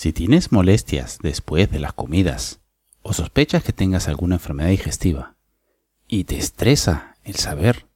Si 0.00 0.14
tienes 0.14 0.50
molestias 0.50 1.18
después 1.20 1.70
de 1.70 1.78
las 1.78 1.92
comidas 1.92 2.62
o 3.02 3.12
sospechas 3.12 3.62
que 3.62 3.74
tengas 3.74 4.08
alguna 4.08 4.36
enfermedad 4.36 4.70
digestiva 4.70 5.36
y 6.08 6.24
te 6.24 6.38
estresa 6.38 7.16
el 7.22 7.34
saber 7.34 7.86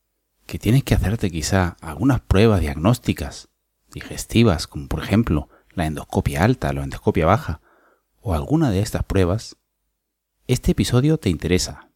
que 0.45 0.59
tienes 0.59 0.85
que 0.85 0.93
hacerte 0.93 1.31
quizá 1.31 1.79
algunas 1.81 2.21
pruebas 2.21 2.61
diagnósticas 2.61 3.49
digestivas, 3.91 4.67
como 4.67 4.87
por 4.87 5.03
ejemplo 5.03 5.49
la 5.71 5.87
endoscopia 5.87 6.45
alta, 6.45 6.75
la 6.75 6.85
endoscopia 6.85 7.25
baja 7.25 7.63
o 8.21 8.35
alguna 8.35 8.71
de 8.71 8.81
estas 8.81 9.05
pruebas, 9.05 9.57
este 10.47 10.73
episodio 10.73 11.17
te 11.17 11.31
interesa, 11.31 11.89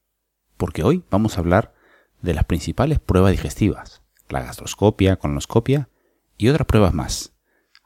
porque 0.56 0.84
hoy 0.84 1.04
vamos 1.10 1.36
a 1.36 1.40
hablar 1.40 1.74
de 2.22 2.32
las 2.32 2.46
principales 2.46 2.98
pruebas 2.98 3.32
digestivas, 3.32 4.00
la 4.30 4.40
gastroscopia, 4.40 5.16
colonoscopia 5.16 5.90
y 6.38 6.48
otras 6.48 6.66
pruebas 6.66 6.94
más. 6.94 7.34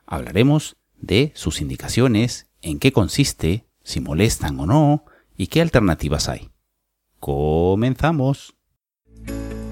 Hablaremos 0.07 0.77
de 1.03 1.32
sus 1.34 1.61
indicaciones, 1.61 2.46
en 2.62 2.79
qué 2.79 2.93
consiste, 2.93 3.66
si 3.84 4.01
molestan 4.01 4.59
o 4.59 4.66
no, 4.66 5.05
y 5.37 5.48
qué 5.48 5.60
alternativas 5.60 6.29
hay. 6.29 6.48
Comenzamos. 7.20 8.55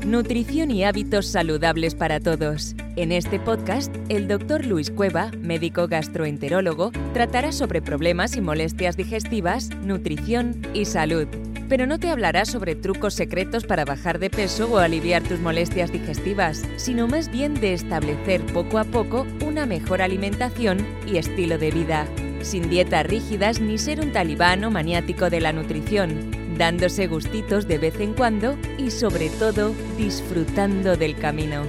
Nutrición 0.04 0.70
y 0.70 0.84
hábitos 0.84 1.26
saludables 1.26 1.94
para 1.94 2.20
todos. 2.20 2.74
En 2.96 3.12
este 3.12 3.38
podcast, 3.38 3.94
el 4.08 4.28
doctor 4.28 4.66
Luis 4.66 4.90
Cueva, 4.90 5.30
médico 5.38 5.88
gastroenterólogo, 5.88 6.90
tratará 7.12 7.52
sobre 7.52 7.82
problemas 7.82 8.36
y 8.36 8.40
molestias 8.40 8.96
digestivas, 8.96 9.70
nutrición 9.84 10.62
y 10.74 10.86
salud. 10.86 11.28
Pero 11.70 11.86
no 11.86 12.00
te 12.00 12.10
hablará 12.10 12.46
sobre 12.46 12.74
trucos 12.74 13.14
secretos 13.14 13.62
para 13.64 13.84
bajar 13.84 14.18
de 14.18 14.28
peso 14.28 14.68
o 14.72 14.78
aliviar 14.78 15.22
tus 15.22 15.38
molestias 15.38 15.92
digestivas, 15.92 16.64
sino 16.74 17.06
más 17.06 17.30
bien 17.30 17.54
de 17.54 17.74
establecer 17.74 18.44
poco 18.46 18.78
a 18.78 18.84
poco 18.84 19.24
una 19.46 19.66
mejor 19.66 20.02
alimentación 20.02 20.84
y 21.06 21.18
estilo 21.18 21.58
de 21.58 21.70
vida, 21.70 22.08
sin 22.42 22.68
dietas 22.68 23.06
rígidas 23.06 23.60
ni 23.60 23.78
ser 23.78 24.00
un 24.00 24.10
talibán 24.10 24.64
o 24.64 24.72
maniático 24.72 25.30
de 25.30 25.40
la 25.40 25.52
nutrición 25.52 26.32
dándose 26.58 27.06
gustitos 27.06 27.68
de 27.68 27.78
vez 27.78 28.00
en 28.00 28.14
cuando 28.14 28.58
y 28.76 28.90
sobre 28.90 29.30
todo 29.30 29.72
disfrutando 29.96 30.96
del 30.96 31.14
camino. 31.14 31.62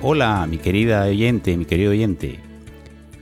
Hola, 0.00 0.46
mi 0.48 0.56
querida 0.56 1.04
oyente, 1.04 1.54
mi 1.58 1.66
querido 1.66 1.90
oyente. 1.90 2.40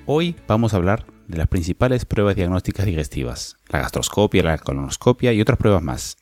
Hoy 0.07 0.37
vamos 0.47 0.73
a 0.73 0.77
hablar 0.77 1.05
de 1.31 1.39
las 1.39 1.49
principales 1.49 2.05
pruebas 2.05 2.37
diagnósticas 2.37 2.87
digestivas, 2.87 3.57
la 3.69 3.81
gastroscopia, 3.81 4.43
la 4.43 4.59
colonoscopia 4.59 5.33
y 5.33 5.41
otras 5.41 5.59
pruebas 5.59 5.83
más. 5.83 6.17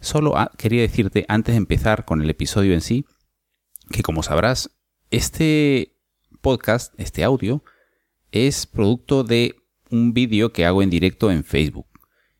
Solo 0.00 0.34
quería 0.56 0.82
decirte 0.82 1.24
antes 1.28 1.54
de 1.54 1.58
empezar 1.58 2.04
con 2.04 2.22
el 2.22 2.30
episodio 2.30 2.74
en 2.74 2.80
sí, 2.80 3.06
que 3.90 4.02
como 4.02 4.22
sabrás, 4.22 4.70
este 5.10 5.96
podcast, 6.40 6.94
este 6.98 7.24
audio, 7.24 7.64
es 8.30 8.66
producto 8.66 9.24
de 9.24 9.56
un 9.90 10.12
vídeo 10.12 10.52
que 10.52 10.64
hago 10.64 10.82
en 10.82 10.90
directo 10.90 11.30
en 11.30 11.42
Facebook. 11.42 11.86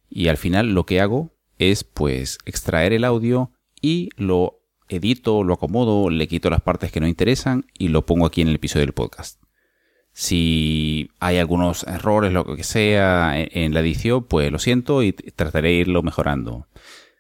Y 0.09 0.29
al 0.29 0.37
final 0.37 0.75
lo 0.75 0.87
que 0.87 1.01
hago 1.01 1.35
es 1.59 1.85
pues 1.85 2.39
extraer 2.45 2.93
el 2.93 3.05
audio 3.05 3.53
y 3.81 4.11
lo 4.17 4.61
edito, 4.89 5.43
lo 5.43 5.55
acomodo, 5.55 6.11
le 6.11 6.29
quito 6.29 6.51
las 6.51 6.63
partes 6.63 6.93
que 6.93 7.01
no 7.01 7.09
interesan 7.09 7.67
y 7.77 7.89
lo 7.89 8.07
pongo 8.07 8.27
aquí 8.27 8.43
en 8.43 8.49
el 8.49 8.57
episodio 8.57 8.87
del 8.87 8.95
podcast. 8.95 9.41
Si 10.19 11.11
hay 11.21 11.37
algunos 11.37 11.83
errores, 11.83 12.33
lo 12.33 12.57
que 12.57 12.65
sea, 12.65 13.35
en 13.39 13.75
la 13.75 13.81
edición, 13.81 14.25
pues 14.25 14.51
lo 14.51 14.59
siento 14.59 15.03
y 15.03 15.13
trataré 15.13 15.69
de 15.69 15.75
irlo 15.75 16.03
mejorando. 16.03 16.69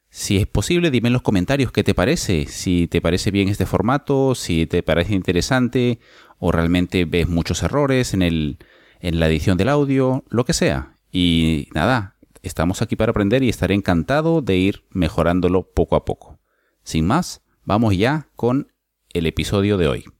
Si 0.08 0.38
es 0.38 0.46
posible, 0.46 0.90
dime 0.90 1.08
en 1.08 1.12
los 1.12 1.20
comentarios 1.20 1.72
qué 1.72 1.84
te 1.84 1.92
parece, 1.92 2.46
si 2.46 2.86
te 2.86 3.02
parece 3.02 3.30
bien 3.30 3.48
este 3.50 3.66
formato, 3.66 4.34
si 4.34 4.64
te 4.64 4.82
parece 4.82 5.12
interesante 5.12 5.98
o 6.38 6.52
realmente 6.52 7.04
ves 7.04 7.28
muchos 7.28 7.62
errores 7.62 8.14
en 8.14 8.22
el, 8.22 8.56
en 9.00 9.20
la 9.20 9.26
edición 9.26 9.58
del 9.58 9.68
audio, 9.68 10.24
lo 10.30 10.46
que 10.46 10.54
sea. 10.54 10.96
Y 11.12 11.68
nada, 11.74 12.16
estamos 12.40 12.80
aquí 12.80 12.96
para 12.96 13.10
aprender 13.10 13.42
y 13.42 13.50
estaré 13.50 13.74
encantado 13.74 14.40
de 14.40 14.56
ir 14.56 14.84
mejorándolo 14.88 15.70
poco 15.70 15.96
a 15.96 16.06
poco. 16.06 16.38
Sin 16.82 17.06
más, 17.06 17.42
vamos 17.62 17.94
ya 17.94 18.30
con 18.36 18.72
el 19.12 19.26
episodio 19.26 19.76
de 19.76 19.86
hoy. 19.86 20.15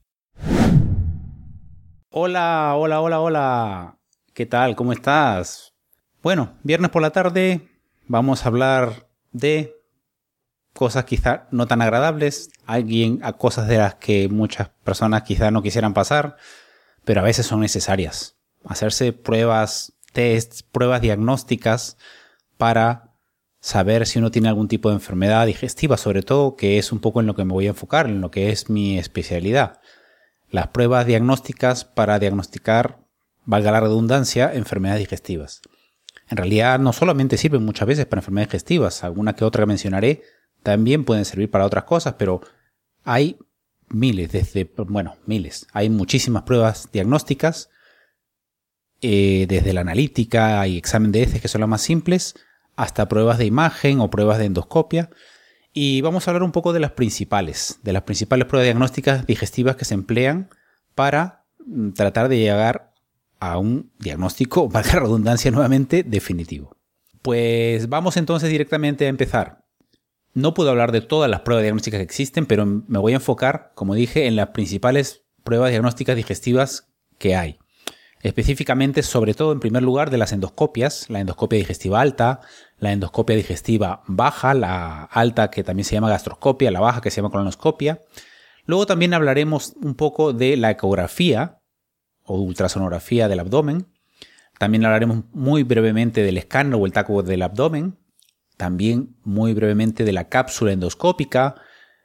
Hola, 2.19 2.73
hola, 2.77 3.03
hola, 3.03 3.21
hola. 3.21 3.99
¿Qué 4.33 4.47
tal? 4.47 4.75
¿Cómo 4.75 4.95
estás? 4.95 5.75
Bueno, 6.23 6.57
viernes 6.63 6.91
por 6.91 7.03
la 7.03 7.11
tarde 7.11 7.69
vamos 8.09 8.43
a 8.43 8.49
hablar 8.49 9.07
de 9.33 9.75
cosas 10.73 11.05
quizá 11.05 11.47
no 11.51 11.67
tan 11.67 11.83
agradables, 11.83 12.49
alguien 12.65 13.21
a 13.23 13.35
cosas 13.35 13.69
de 13.69 13.77
las 13.77 13.97
que 13.97 14.31
muchas 14.31 14.71
personas 14.83 15.25
quizá 15.25 15.51
no 15.51 15.61
quisieran 15.61 15.93
pasar, 15.93 16.37
pero 17.05 17.21
a 17.21 17.25
veces 17.25 17.45
son 17.45 17.61
necesarias 17.61 18.39
hacerse 18.65 19.13
pruebas, 19.13 19.93
tests, 20.15 20.63
pruebas 20.63 21.03
diagnósticas 21.03 21.99
para 22.57 23.13
saber 23.61 24.07
si 24.07 24.21
uno 24.21 24.31
tiene 24.31 24.49
algún 24.49 24.69
tipo 24.69 24.89
de 24.89 24.95
enfermedad 24.95 25.45
digestiva, 25.45 25.99
sobre 25.99 26.23
todo, 26.23 26.57
que 26.57 26.79
es 26.79 26.93
un 26.93 27.01
poco 27.01 27.21
en 27.21 27.27
lo 27.27 27.35
que 27.35 27.45
me 27.45 27.53
voy 27.53 27.67
a 27.67 27.71
enfocar, 27.71 28.07
en 28.07 28.23
lo 28.23 28.31
que 28.31 28.53
es 28.53 28.71
mi 28.71 28.99
especialidad. 28.99 29.81
Las 30.51 30.69
pruebas 30.69 31.07
diagnósticas 31.07 31.85
para 31.85 32.19
diagnosticar, 32.19 33.01
valga 33.45 33.73
la 33.73 33.81
redundancia, 33.81 34.53
enfermedades 34.55 35.01
digestivas. 35.01 35.63
En 36.29 36.37
realidad 36.37 36.79
no 36.79 36.93
solamente 36.93 37.37
sirven 37.37 37.65
muchas 37.65 37.87
veces 37.87 38.07
para 38.07 38.21
enfermedades 38.21 38.51
digestivas, 38.51 39.05
alguna 39.05 39.35
que 39.35 39.45
otra 39.45 39.63
que 39.63 39.67
mencionaré 39.67 40.23
también 40.63 41.05
pueden 41.05 41.25
servir 41.25 41.51
para 41.51 41.67
otras 41.67 41.85
cosas, 41.85 42.15
pero 42.19 42.41
hay 43.05 43.39
miles, 43.89 44.33
desde, 44.33 44.65
bueno, 44.65 45.17
miles, 45.27 45.67
hay 45.73 45.91
muchísimas 45.91 46.43
pruebas 46.43 46.89
diagnósticas 46.93 47.71
eh, 49.01 49.47
desde 49.49 49.73
la 49.73 49.83
analítica 49.83 50.67
y 50.67 50.77
examen 50.77 51.13
de 51.13 51.23
heces, 51.23 51.41
que 51.41 51.49
son 51.49 51.61
las 51.61 51.71
más 51.71 51.83
simples, 51.83 52.35
hasta 52.75 53.09
pruebas 53.09 53.39
de 53.39 53.45
imagen 53.45 54.01
o 54.01 54.11
pruebas 54.11 54.39
de 54.39 54.47
endoscopia. 54.47 55.11
Y 55.79 56.01
vamos 56.01 56.27
a 56.27 56.31
hablar 56.31 56.43
un 56.43 56.53
poco 56.53 56.73
de 56.73 56.81
las 56.81 56.93
principales, 56.93 57.81
de 57.83 57.93
las 57.93 58.05
principales 58.05 58.47
pruebas 58.47 58.65
diagnósticas 58.65 59.27
digestivas 59.27 59.77
que 59.77 59.85
se 59.85 59.93
emplean 59.93 60.49
para 60.95 61.45
mm, 61.67 61.91
tratar 61.91 62.31
de 62.31 62.39
llegar 62.39 62.95
a 63.41 63.59
un 63.59 63.93
diagnóstico, 63.99 64.69
valga 64.71 65.01
redundancia 65.01 65.51
nuevamente, 65.51 66.03
definitivo. 66.03 66.75
Pues 67.21 67.91
vamos 67.91 68.17
entonces 68.17 68.49
directamente 68.49 69.05
a 69.05 69.11
empezar. 69.11 69.67
No 70.33 70.55
puedo 70.55 70.71
hablar 70.71 70.93
de 70.93 71.03
todas 71.03 71.31
las 71.31 71.41
pruebas 71.41 71.65
diagnósticas 71.65 71.99
que 71.99 72.05
existen, 72.05 72.47
pero 72.47 72.65
me 72.65 72.99
voy 72.99 73.13
a 73.13 73.17
enfocar, 73.17 73.73
como 73.75 73.95
dije, 73.95 74.27
en 74.27 74.35
las 74.35 74.49
principales 74.49 75.25
pruebas 75.45 75.73
diagnósticas 75.73 76.17
digestivas 76.17 76.89
que 77.19 77.37
hay 77.37 77.59
específicamente 78.27 79.03
sobre 79.03 79.35
todo 79.35 79.53
en 79.53 79.61
primer 79.61 79.83
lugar 79.83 80.11
de 80.11 80.19
las 80.19 80.33
endoscopias, 80.33 81.09
la 81.09 81.21
endoscopia 81.21 81.59
digestiva 81.59 82.01
alta, 82.01 82.41
la 82.79 82.93
endoscopia 82.93 83.37
digestiva 83.37 84.03
baja, 84.07 84.53
la 84.53 85.05
alta 85.05 85.51
que 85.51 85.63
también 85.63 85.85
se 85.85 85.95
llama 85.95 86.09
gastroscopia, 86.09 86.71
la 86.71 86.81
baja 86.81 87.01
que 87.01 87.11
se 87.11 87.17
llama 87.17 87.31
colonoscopia. 87.31 88.01
Luego 88.65 88.87
también 88.87 89.15
hablaremos 89.15 89.75
un 89.81 89.95
poco 89.95 90.33
de 90.33 90.57
la 90.57 90.73
ecografía 90.73 91.61
o 92.25 92.41
ultrasonografía 92.41 93.29
del 93.29 93.41
abdomen. 93.41 93.87
También 94.59 94.85
hablaremos 94.85 95.25
muy 95.33 95.63
brevemente 95.63 96.23
del 96.23 96.39
escáner 96.39 96.75
o 96.75 96.85
el 96.85 96.93
taco 96.93 97.23
del 97.23 97.43
abdomen. 97.43 97.97
También 98.57 99.17
muy 99.23 99.55
brevemente 99.55 100.05
de 100.05 100.13
la 100.13 100.29
cápsula 100.29 100.73
endoscópica, 100.73 101.55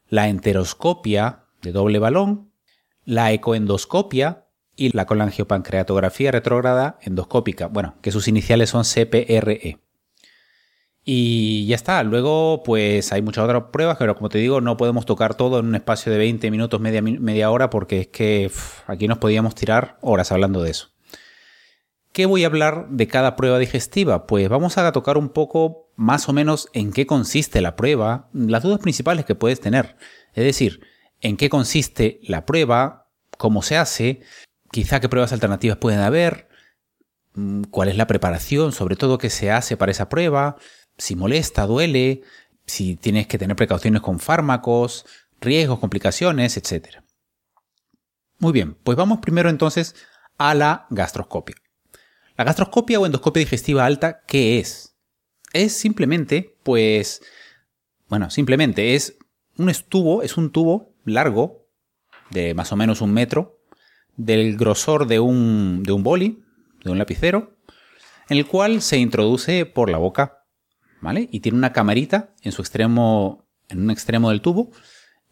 la 0.08 0.28
enteroscopia 0.28 1.46
de 1.64 1.72
doble 1.72 1.98
balón, 1.98 2.52
la 3.06 3.32
ecoendoscopia, 3.32 4.41
y 4.76 4.96
la 4.96 5.06
colangiopancreatografía 5.06 6.32
retrógrada 6.32 6.98
endoscópica, 7.02 7.68
bueno, 7.68 7.96
que 8.02 8.12
sus 8.12 8.28
iniciales 8.28 8.70
son 8.70 8.84
CPRE. 8.84 9.80
Y 11.04 11.66
ya 11.66 11.76
está, 11.76 12.04
luego 12.04 12.62
pues 12.64 13.12
hay 13.12 13.22
muchas 13.24 13.46
otras 13.46 13.64
pruebas, 13.72 13.98
pero 13.98 14.16
como 14.16 14.30
te 14.30 14.38
digo, 14.38 14.62
no 14.62 14.78
podemos 14.78 15.06
tocar 15.06 15.34
todo 15.36 15.59
en 15.59 15.66
un 15.66 15.76
espacio 15.76 16.12
de 16.12 16.20
20 16.20 16.52
minutos, 16.52 16.80
media, 16.80 17.02
media 17.02 17.50
hora, 17.50 17.72
porque 17.72 18.02
es 18.02 18.08
que 18.08 18.52
aquí 18.86 19.08
nos 19.08 19.18
podíamos 19.18 19.56
tirar 19.56 19.97
horas 20.02 20.32
hablando 20.32 20.62
de 20.62 20.72
eso. 20.72 20.90
¿Qué 22.14 22.26
voy 22.26 22.44
a 22.44 22.47
hablar 22.47 22.88
de 22.90 23.08
cada 23.08 23.35
prueba 23.35 23.58
digestiva? 23.58 24.28
Pues 24.28 24.47
vamos 24.50 24.78
a 24.78 24.91
tocar 24.91 25.18
un 25.18 25.29
poco 25.29 25.90
más 25.96 26.28
o 26.29 26.34
menos 26.34 26.68
en 26.73 26.91
qué 26.91 27.08
consiste 27.08 27.62
la 27.62 27.76
prueba, 27.76 28.29
las 28.34 28.64
dudas 28.64 28.79
principales 28.79 29.26
que 29.26 29.34
puedes 29.34 29.62
tener. 29.62 29.96
Es 30.34 30.44
decir, 30.44 30.82
en 31.22 31.38
qué 31.38 31.50
consiste 31.50 32.20
la 32.23 32.46
prueba, 32.46 33.08
cómo 33.38 33.62
se 33.62 33.78
hace, 33.78 34.22
quizá 34.72 35.00
qué 35.00 35.09
pruebas 35.09 35.34
alternativas 35.34 35.78
pueden 35.78 36.00
haber, 36.00 36.47
mm, 37.34 37.64
cuál 37.64 37.90
es 37.90 37.97
la 37.97 38.08
preparación, 38.08 38.72
sobre 38.72 38.96
todo 38.96 39.18
qué 39.18 39.29
se 39.29 39.52
hace 39.52 39.78
para 39.78 39.91
esa 39.91 40.09
prueba, 40.09 40.58
si 40.97 41.16
molesta, 41.16 41.66
duele, 41.66 42.22
si 42.66 42.96
tienes 42.96 43.28
que 43.28 43.38
tener 43.38 43.56
precauciones 43.56 44.02
con 44.02 44.20
fármacos, 44.20 45.06
riesgos, 45.40 45.79
complicaciones, 45.79 46.58
etc. 46.58 47.03
Muy 48.40 48.53
bien, 48.53 48.76
pues 48.84 48.97
vamos 48.97 49.20
primero 49.20 49.50
entonces 49.50 49.96
a 50.38 50.53
la 50.53 50.88
gastroscopia. 50.90 51.56
La 52.38 52.44
gastroscopia 52.44 53.00
o 53.00 53.06
endoscopia 53.06 53.41
digestiva 53.41 53.85
alta, 53.85 54.22
¿qué 54.26 54.59
es? 54.59 54.96
Es 55.53 55.73
simplemente, 55.73 56.56
pues, 56.64 57.22
bueno, 58.08 58.29
simplemente 58.29 58.96
es 58.96 59.18
un 59.58 59.72
tubo, 59.88 60.23
es 60.23 60.38
un 60.38 60.52
tubo 60.52 60.94
largo 61.06 61.68
de 62.29 62.53
más 62.53 62.72
o 62.72 62.76
menos 62.76 63.02
un 63.02 63.12
metro, 63.12 63.60
del 64.26 64.58
grosor 64.58 65.08
de 65.08 65.20
un, 65.20 65.84
de 65.84 65.91
un 65.91 66.03
boli, 66.03 66.44
de 66.84 66.91
un 66.91 66.97
lapicero, 66.97 67.56
en 68.29 68.38
el 68.38 68.46
cual 68.46 68.82
se 68.82 68.97
introduce 68.97 69.66
por 69.66 69.90
la 69.90 69.97
boca, 69.97 70.46
¿vale? 71.02 71.28
Y 71.32 71.41
tiene 71.41 71.58
una 71.58 71.73
camarita 71.73 72.34
en 72.41 72.52
su 72.52 72.62
extremo, 72.62 73.46
en 73.70 73.82
un 73.82 73.91
extremo 73.91 74.29
del 74.29 74.41
tubo, 74.41 74.72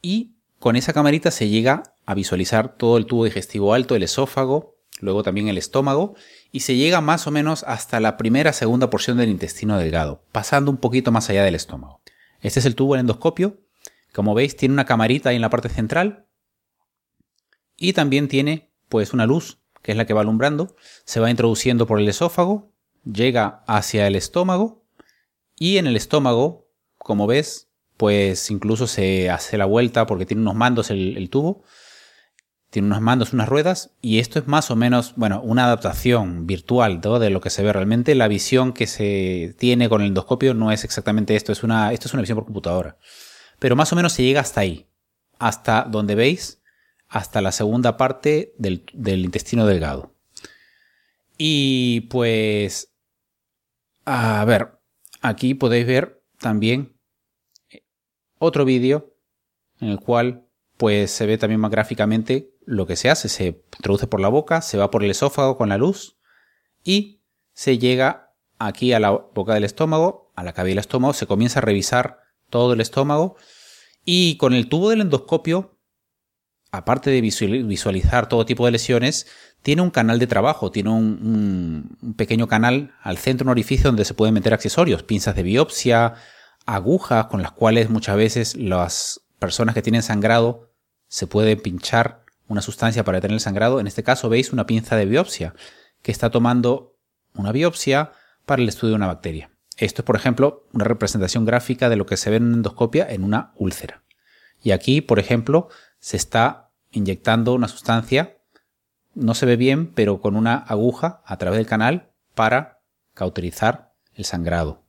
y 0.01 0.35
con 0.59 0.75
esa 0.75 0.93
camarita 0.93 1.31
se 1.31 1.49
llega 1.49 1.93
a 2.05 2.13
visualizar 2.13 2.75
todo 2.75 2.97
el 2.97 3.05
tubo 3.05 3.25
digestivo 3.25 3.73
alto, 3.73 3.95
el 3.95 4.03
esófago, 4.03 4.75
luego 4.99 5.23
también 5.23 5.47
el 5.47 5.57
estómago, 5.57 6.15
y 6.51 6.61
se 6.61 6.75
llega 6.75 7.01
más 7.01 7.27
o 7.27 7.31
menos 7.31 7.63
hasta 7.63 7.99
la 7.99 8.17
primera 8.17 8.53
segunda 8.53 8.89
porción 8.89 9.17
del 9.17 9.29
intestino 9.29 9.77
delgado, 9.77 10.23
pasando 10.31 10.71
un 10.71 10.77
poquito 10.77 11.11
más 11.11 11.29
allá 11.29 11.43
del 11.43 11.55
estómago. 11.55 12.01
Este 12.41 12.59
es 12.59 12.65
el 12.65 12.75
tubo 12.75 12.93
del 12.93 13.01
endoscopio. 13.01 13.61
Como 14.13 14.33
veis, 14.33 14.55
tiene 14.55 14.73
una 14.73 14.85
camarita 14.85 15.29
ahí 15.29 15.35
en 15.35 15.41
la 15.41 15.49
parte 15.49 15.69
central. 15.69 16.25
Y 17.77 17.93
también 17.93 18.27
tiene, 18.27 18.68
pues, 18.89 19.13
una 19.13 19.25
luz, 19.25 19.59
que 19.81 19.91
es 19.91 19.97
la 19.97 20.05
que 20.05 20.13
va 20.13 20.21
alumbrando. 20.21 20.75
Se 21.05 21.19
va 21.19 21.29
introduciendo 21.29 21.87
por 21.87 21.99
el 21.99 22.09
esófago, 22.09 22.71
llega 23.05 23.63
hacia 23.67 24.07
el 24.07 24.15
estómago. 24.15 24.83
Y 25.55 25.77
en 25.77 25.87
el 25.87 25.95
estómago, 25.95 26.67
como 26.97 27.27
ves, 27.27 27.69
pues 27.97 28.49
incluso 28.51 28.87
se 28.87 29.29
hace 29.29 29.57
la 29.57 29.65
vuelta 29.65 30.05
porque 30.05 30.25
tiene 30.25 30.41
unos 30.41 30.55
mandos 30.55 30.89
el, 30.89 31.17
el 31.17 31.29
tubo 31.29 31.63
tiene 32.69 32.87
unos 32.87 33.01
mandos, 33.01 33.33
unas 33.33 33.49
ruedas, 33.49 33.91
y 34.01 34.19
esto 34.19 34.37
es 34.39 34.47
más 34.47 34.69
o 34.69 34.75
menos, 34.75 35.13
bueno, 35.15 35.41
una 35.41 35.65
adaptación 35.65 36.45
virtual 36.45 37.01
de 37.01 37.29
lo 37.29 37.41
que 37.41 37.49
se 37.49 37.63
ve 37.63 37.73
realmente. 37.73 38.13
La 38.13 38.27
visión 38.27 38.73
que 38.73 38.85
se 38.85 39.55
tiene 39.57 39.89
con 39.89 40.01
el 40.01 40.09
endoscopio 40.09 40.53
no 40.53 40.71
es 40.71 40.83
exactamente 40.83 41.35
esto, 41.35 41.51
es 41.51 41.63
una, 41.63 41.91
esto 41.93 42.07
es 42.07 42.13
una 42.13 42.21
visión 42.21 42.35
por 42.35 42.45
computadora. 42.45 42.97
Pero 43.57 43.75
más 43.75 43.91
o 43.91 43.95
menos 43.95 44.13
se 44.13 44.23
llega 44.23 44.41
hasta 44.41 44.61
ahí, 44.61 44.87
hasta 45.39 45.83
donde 45.89 46.13
veis, 46.13 46.58
hasta 47.09 47.41
la 47.41 47.51
segunda 47.51 47.97
parte 47.97 48.53
del, 48.57 48.85
del 48.93 49.25
intestino 49.25 49.65
delgado. 49.65 50.13
Y 51.37 52.01
pues, 52.01 52.93
a 54.05 54.45
ver, 54.45 54.79
aquí 55.21 55.53
podéis 55.53 55.87
ver 55.87 56.23
también 56.37 56.95
otro 58.37 58.65
vídeo 58.65 59.15
en 59.79 59.89
el 59.89 59.99
cual 59.99 60.45
pues 60.77 61.11
se 61.11 61.25
ve 61.25 61.37
también 61.37 61.59
más 61.59 61.71
gráficamente 61.71 62.53
lo 62.65 62.87
que 62.87 62.95
se 62.95 63.09
hace. 63.09 63.27
Se 63.27 63.63
introduce 63.77 64.07
por 64.07 64.21
la 64.21 64.29
boca, 64.29 64.61
se 64.61 64.77
va 64.77 64.91
por 64.91 65.03
el 65.03 65.11
esófago 65.11 65.57
con 65.57 65.69
la 65.69 65.77
luz 65.77 66.17
y 66.83 67.21
se 67.53 67.77
llega 67.77 68.33
aquí 68.59 68.93
a 68.93 68.99
la 68.99 69.11
boca 69.11 69.53
del 69.53 69.63
estómago, 69.63 70.31
a 70.35 70.43
la 70.43 70.53
cavidad 70.53 70.75
del 70.75 70.79
estómago, 70.79 71.13
se 71.13 71.27
comienza 71.27 71.59
a 71.59 71.63
revisar 71.63 72.19
todo 72.49 72.73
el 72.73 72.81
estómago 72.81 73.35
y 74.05 74.37
con 74.37 74.53
el 74.53 74.69
tubo 74.69 74.89
del 74.89 75.01
endoscopio, 75.01 75.78
aparte 76.71 77.09
de 77.09 77.21
visualizar 77.21 78.29
todo 78.29 78.45
tipo 78.45 78.65
de 78.65 78.71
lesiones, 78.71 79.27
tiene 79.61 79.81
un 79.81 79.89
canal 79.89 80.19
de 80.19 80.27
trabajo, 80.27 80.71
tiene 80.71 80.89
un, 80.89 82.15
pequeño 82.15 82.47
canal 82.47 82.93
al 83.01 83.17
centro, 83.17 83.45
un 83.45 83.51
orificio 83.51 83.89
donde 83.89 84.05
se 84.05 84.13
pueden 84.13 84.33
meter 84.33 84.53
accesorios, 84.53 85.03
pinzas 85.03 85.35
de 85.35 85.43
biopsia, 85.43 86.13
agujas 86.65 87.25
con 87.25 87.41
las 87.41 87.51
cuales 87.51 87.89
muchas 87.89 88.15
veces 88.15 88.55
las 88.55 89.21
personas 89.39 89.73
que 89.73 89.81
tienen 89.81 90.03
sangrado 90.03 90.69
se 91.07 91.27
puede 91.27 91.57
pinchar 91.57 92.23
una 92.47 92.61
sustancia 92.61 93.03
para 93.03 93.17
detener 93.17 93.35
el 93.35 93.41
sangrado. 93.41 93.79
En 93.79 93.87
este 93.87 94.03
caso 94.03 94.29
veis 94.29 94.53
una 94.53 94.65
pinza 94.65 94.95
de 94.95 95.05
biopsia 95.05 95.55
que 96.01 96.11
está 96.11 96.29
tomando 96.29 96.95
una 97.33 97.51
biopsia 97.51 98.11
para 98.45 98.61
el 98.61 98.69
estudio 98.69 98.91
de 98.91 98.97
una 98.97 99.07
bacteria. 99.07 99.51
Esto 99.77 100.01
es, 100.01 100.05
por 100.05 100.15
ejemplo, 100.15 100.67
una 100.73 100.83
representación 100.83 101.45
gráfica 101.45 101.89
de 101.89 101.95
lo 101.95 102.05
que 102.05 102.17
se 102.17 102.29
ve 102.29 102.37
en 102.37 102.53
endoscopia 102.53 103.07
en 103.09 103.23
una 103.23 103.53
úlcera. 103.55 104.03
Y 104.61 104.71
aquí, 104.71 105.01
por 105.01 105.19
ejemplo, 105.19 105.69
se 105.99 106.17
está 106.17 106.71
inyectando 106.91 107.53
una 107.53 107.67
sustancia, 107.67 108.37
no 109.13 109.33
se 109.33 109.45
ve 109.45 109.55
bien, 109.55 109.93
pero 109.93 110.21
con 110.21 110.35
una 110.35 110.55
aguja 110.55 111.21
a 111.25 111.37
través 111.37 111.57
del 111.57 111.67
canal 111.67 112.11
para 112.35 112.81
cauterizar 113.13 113.93
el 114.13 114.25
sangrado. 114.25 114.83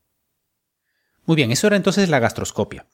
Muy 1.25 1.37
bien, 1.37 1.51
eso 1.51 1.67
era 1.67 1.77
entonces 1.77 2.09
la 2.09 2.19
gastroscopia 2.19 2.87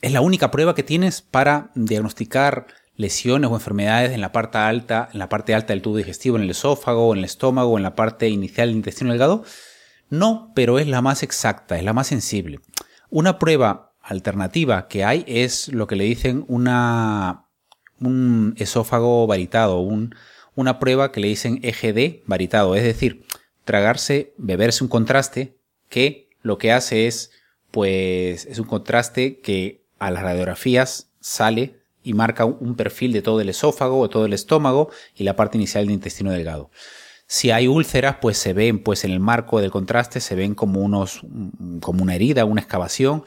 es 0.00 0.12
la 0.12 0.20
única 0.20 0.50
prueba 0.50 0.74
que 0.74 0.82
tienes 0.82 1.22
para 1.22 1.70
diagnosticar 1.74 2.66
lesiones 2.96 3.50
o 3.50 3.54
enfermedades 3.54 4.12
en 4.12 4.20
la 4.20 4.32
parte 4.32 4.58
alta, 4.58 5.08
en 5.12 5.18
la 5.18 5.28
parte 5.28 5.54
alta 5.54 5.72
del 5.72 5.82
tubo 5.82 5.96
digestivo, 5.96 6.36
en 6.36 6.42
el 6.42 6.50
esófago, 6.50 7.12
en 7.12 7.20
el 7.20 7.24
estómago, 7.24 7.76
en 7.76 7.82
la 7.82 7.94
parte 7.94 8.28
inicial 8.28 8.68
del 8.68 8.76
intestino 8.76 9.10
delgado. 9.10 9.44
No, 10.10 10.52
pero 10.54 10.78
es 10.78 10.86
la 10.86 11.00
más 11.00 11.22
exacta, 11.22 11.78
es 11.78 11.84
la 11.84 11.92
más 11.92 12.08
sensible. 12.08 12.60
Una 13.10 13.38
prueba 13.38 13.94
alternativa 14.02 14.88
que 14.88 15.04
hay 15.04 15.24
es 15.26 15.68
lo 15.68 15.86
que 15.86 15.96
le 15.96 16.04
dicen 16.04 16.44
una, 16.48 17.46
un 18.02 18.54
esófago 18.58 19.26
varitado, 19.26 19.80
una 20.54 20.78
prueba 20.78 21.12
que 21.12 21.20
le 21.20 21.28
dicen 21.28 21.60
EGD 21.62 22.22
varitado, 22.26 22.74
es 22.74 22.82
decir, 22.82 23.24
tragarse, 23.64 24.34
beberse 24.36 24.84
un 24.84 24.88
contraste 24.88 25.56
que 25.88 26.28
lo 26.42 26.58
que 26.58 26.72
hace 26.72 27.06
es, 27.06 27.30
pues, 27.70 28.46
es 28.46 28.58
un 28.58 28.66
contraste 28.66 29.40
que 29.40 29.84
a 29.98 30.10
las 30.10 30.22
radiografías 30.22 31.10
sale 31.20 31.80
y 32.02 32.14
marca 32.14 32.44
un 32.44 32.74
perfil 32.74 33.12
de 33.12 33.22
todo 33.22 33.40
el 33.40 33.48
esófago 33.48 34.00
o 34.00 34.08
todo 34.08 34.26
el 34.26 34.32
estómago 34.32 34.90
y 35.14 35.24
la 35.24 35.36
parte 35.36 35.56
inicial 35.56 35.84
del 35.84 35.94
intestino 35.94 36.32
delgado. 36.32 36.70
Si 37.26 37.50
hay 37.50 37.68
úlceras, 37.68 38.16
pues 38.20 38.36
se 38.36 38.52
ven, 38.52 38.82
pues 38.82 39.04
en 39.04 39.12
el 39.12 39.20
marco 39.20 39.60
del 39.60 39.70
contraste 39.70 40.20
se 40.20 40.34
ven 40.34 40.54
como 40.54 40.80
unos, 40.80 41.22
como 41.80 42.02
una 42.02 42.14
herida, 42.14 42.44
una 42.44 42.60
excavación. 42.60 43.24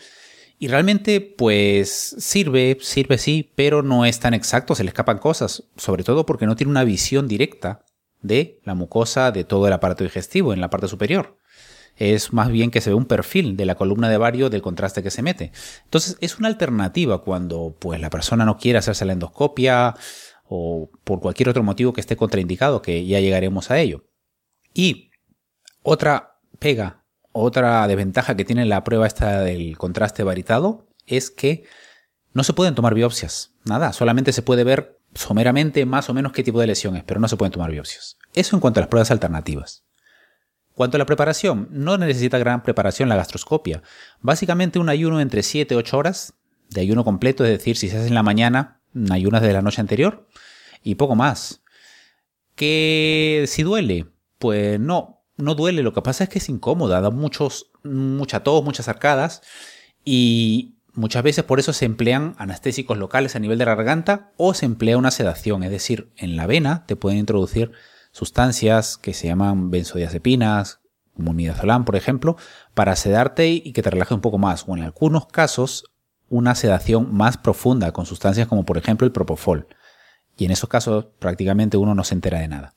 Y 0.57 0.67
realmente, 0.67 1.21
pues 1.21 2.15
sirve, 2.17 2.77
sirve 2.81 3.17
sí, 3.17 3.51
pero 3.55 3.83
no 3.83 4.05
es 4.05 4.19
tan 4.19 4.33
exacto, 4.33 4.75
se 4.75 4.83
le 4.83 4.89
escapan 4.89 5.17
cosas, 5.17 5.63
sobre 5.75 6.03
todo 6.03 6.25
porque 6.25 6.45
no 6.45 6.55
tiene 6.55 6.71
una 6.71 6.83
visión 6.83 7.27
directa 7.27 7.83
de 8.21 8.59
la 8.63 8.73
mucosa 8.73 9.31
de 9.31 9.43
todo 9.43 9.67
el 9.67 9.73
aparato 9.73 10.03
digestivo 10.03 10.53
en 10.53 10.61
la 10.61 10.69
parte 10.69 10.87
superior 10.87 11.37
es 11.97 12.33
más 12.33 12.49
bien 12.49 12.71
que 12.71 12.81
se 12.81 12.89
ve 12.89 12.95
un 12.95 13.05
perfil 13.05 13.55
de 13.55 13.65
la 13.65 13.75
columna 13.75 14.09
de 14.09 14.17
vario 14.17 14.49
del 14.49 14.61
contraste 14.61 15.03
que 15.03 15.11
se 15.11 15.21
mete. 15.21 15.51
Entonces 15.85 16.17
es 16.19 16.37
una 16.37 16.47
alternativa 16.47 17.21
cuando 17.21 17.75
pues 17.79 17.99
la 17.99 18.09
persona 18.09 18.45
no 18.45 18.57
quiere 18.57 18.79
hacerse 18.79 19.05
la 19.05 19.13
endoscopia 19.13 19.95
o 20.43 20.89
por 21.03 21.21
cualquier 21.21 21.49
otro 21.49 21.63
motivo 21.63 21.93
que 21.93 22.01
esté 22.01 22.17
contraindicado, 22.17 22.81
que 22.81 23.05
ya 23.05 23.19
llegaremos 23.19 23.71
a 23.71 23.79
ello. 23.79 24.05
Y 24.73 25.11
otra 25.81 26.39
pega, 26.59 27.04
otra 27.37 27.85
desventaja 27.87 28.37
que 28.37 28.45
tiene 28.45 28.63
la 28.63 28.85
prueba 28.85 29.05
esta 29.05 29.41
del 29.41 29.77
contraste 29.77 30.23
varitado 30.23 30.87
es 31.05 31.29
que 31.29 31.65
no 32.31 32.45
se 32.45 32.53
pueden 32.53 32.75
tomar 32.75 32.93
biopsias, 32.93 33.51
nada, 33.65 33.91
solamente 33.91 34.31
se 34.31 34.41
puede 34.41 34.63
ver 34.63 35.01
someramente 35.13 35.85
más 35.85 36.09
o 36.09 36.13
menos 36.13 36.31
qué 36.31 36.43
tipo 36.43 36.61
de 36.61 36.67
lesiones, 36.67 37.03
pero 37.03 37.19
no 37.19 37.27
se 37.27 37.35
pueden 37.35 37.51
tomar 37.51 37.71
biopsias. 37.71 38.17
Eso 38.33 38.55
en 38.55 38.61
cuanto 38.61 38.79
a 38.79 38.81
las 38.81 38.87
pruebas 38.87 39.11
alternativas. 39.11 39.83
Cuanto 40.73 40.95
a 40.95 40.99
la 40.99 41.05
preparación, 41.05 41.67
no 41.71 41.97
necesita 41.97 42.37
gran 42.37 42.63
preparación 42.63 43.09
la 43.09 43.17
gastroscopia. 43.17 43.83
Básicamente 44.21 44.79
un 44.79 44.87
ayuno 44.87 45.19
entre 45.19 45.43
7 45.43 45.73
y 45.73 45.77
8 45.77 45.97
horas 45.97 46.33
de 46.69 46.81
ayuno 46.81 47.03
completo, 47.03 47.43
es 47.43 47.51
decir, 47.51 47.75
si 47.75 47.89
se 47.89 47.97
hace 47.97 48.07
en 48.07 48.15
la 48.15 48.23
mañana, 48.23 48.81
ayunas 49.11 49.41
de 49.41 49.51
la 49.51 49.61
noche 49.61 49.81
anterior 49.81 50.25
y 50.83 50.95
poco 50.95 51.15
más. 51.15 51.63
¿Que 52.55 53.43
si 53.47 53.63
duele? 53.63 54.07
Pues 54.39 54.79
no, 54.79 55.14
no 55.37 55.55
duele. 55.55 55.83
Lo 55.83 55.93
que 55.93 56.01
pasa 56.01 56.23
es 56.25 56.29
que 56.29 56.39
es 56.39 56.49
incómoda, 56.49 57.01
da 57.01 57.09
muchos, 57.09 57.71
mucha 57.83 58.41
tos, 58.43 58.63
muchas 58.63 58.87
arcadas 58.87 59.41
y 60.03 60.75
muchas 60.93 61.23
veces 61.23 61.43
por 61.43 61.59
eso 61.59 61.73
se 61.73 61.85
emplean 61.85 62.35
anestésicos 62.37 62.97
locales 62.97 63.35
a 63.35 63.39
nivel 63.39 63.57
de 63.57 63.65
la 63.65 63.75
garganta 63.75 64.31
o 64.37 64.53
se 64.53 64.65
emplea 64.65 64.97
una 64.97 65.11
sedación, 65.11 65.63
es 65.63 65.71
decir, 65.71 66.11
en 66.15 66.35
la 66.35 66.47
vena 66.47 66.85
te 66.85 66.95
pueden 66.95 67.19
introducir 67.19 67.71
sustancias 68.11 68.97
que 68.97 69.13
se 69.13 69.27
llaman 69.27 69.71
benzodiazepinas, 69.71 70.79
como 71.13 71.33
midazolam, 71.33 71.85
por 71.85 71.95
ejemplo, 71.95 72.37
para 72.73 72.95
sedarte 72.95 73.49
y 73.49 73.73
que 73.73 73.81
te 73.81 73.89
relaje 73.89 74.13
un 74.13 74.21
poco 74.21 74.37
más, 74.37 74.65
o 74.67 74.75
en 74.75 74.83
algunos 74.83 75.27
casos 75.27 75.85
una 76.29 76.55
sedación 76.55 77.13
más 77.13 77.37
profunda 77.37 77.91
con 77.91 78.05
sustancias 78.05 78.47
como 78.47 78.65
por 78.65 78.77
ejemplo 78.77 79.05
el 79.05 79.13
propofol. 79.13 79.67
Y 80.37 80.45
en 80.45 80.51
esos 80.51 80.69
casos 80.69 81.07
prácticamente 81.19 81.77
uno 81.77 81.95
no 81.95 82.03
se 82.03 82.15
entera 82.15 82.39
de 82.39 82.47
nada. 82.47 82.73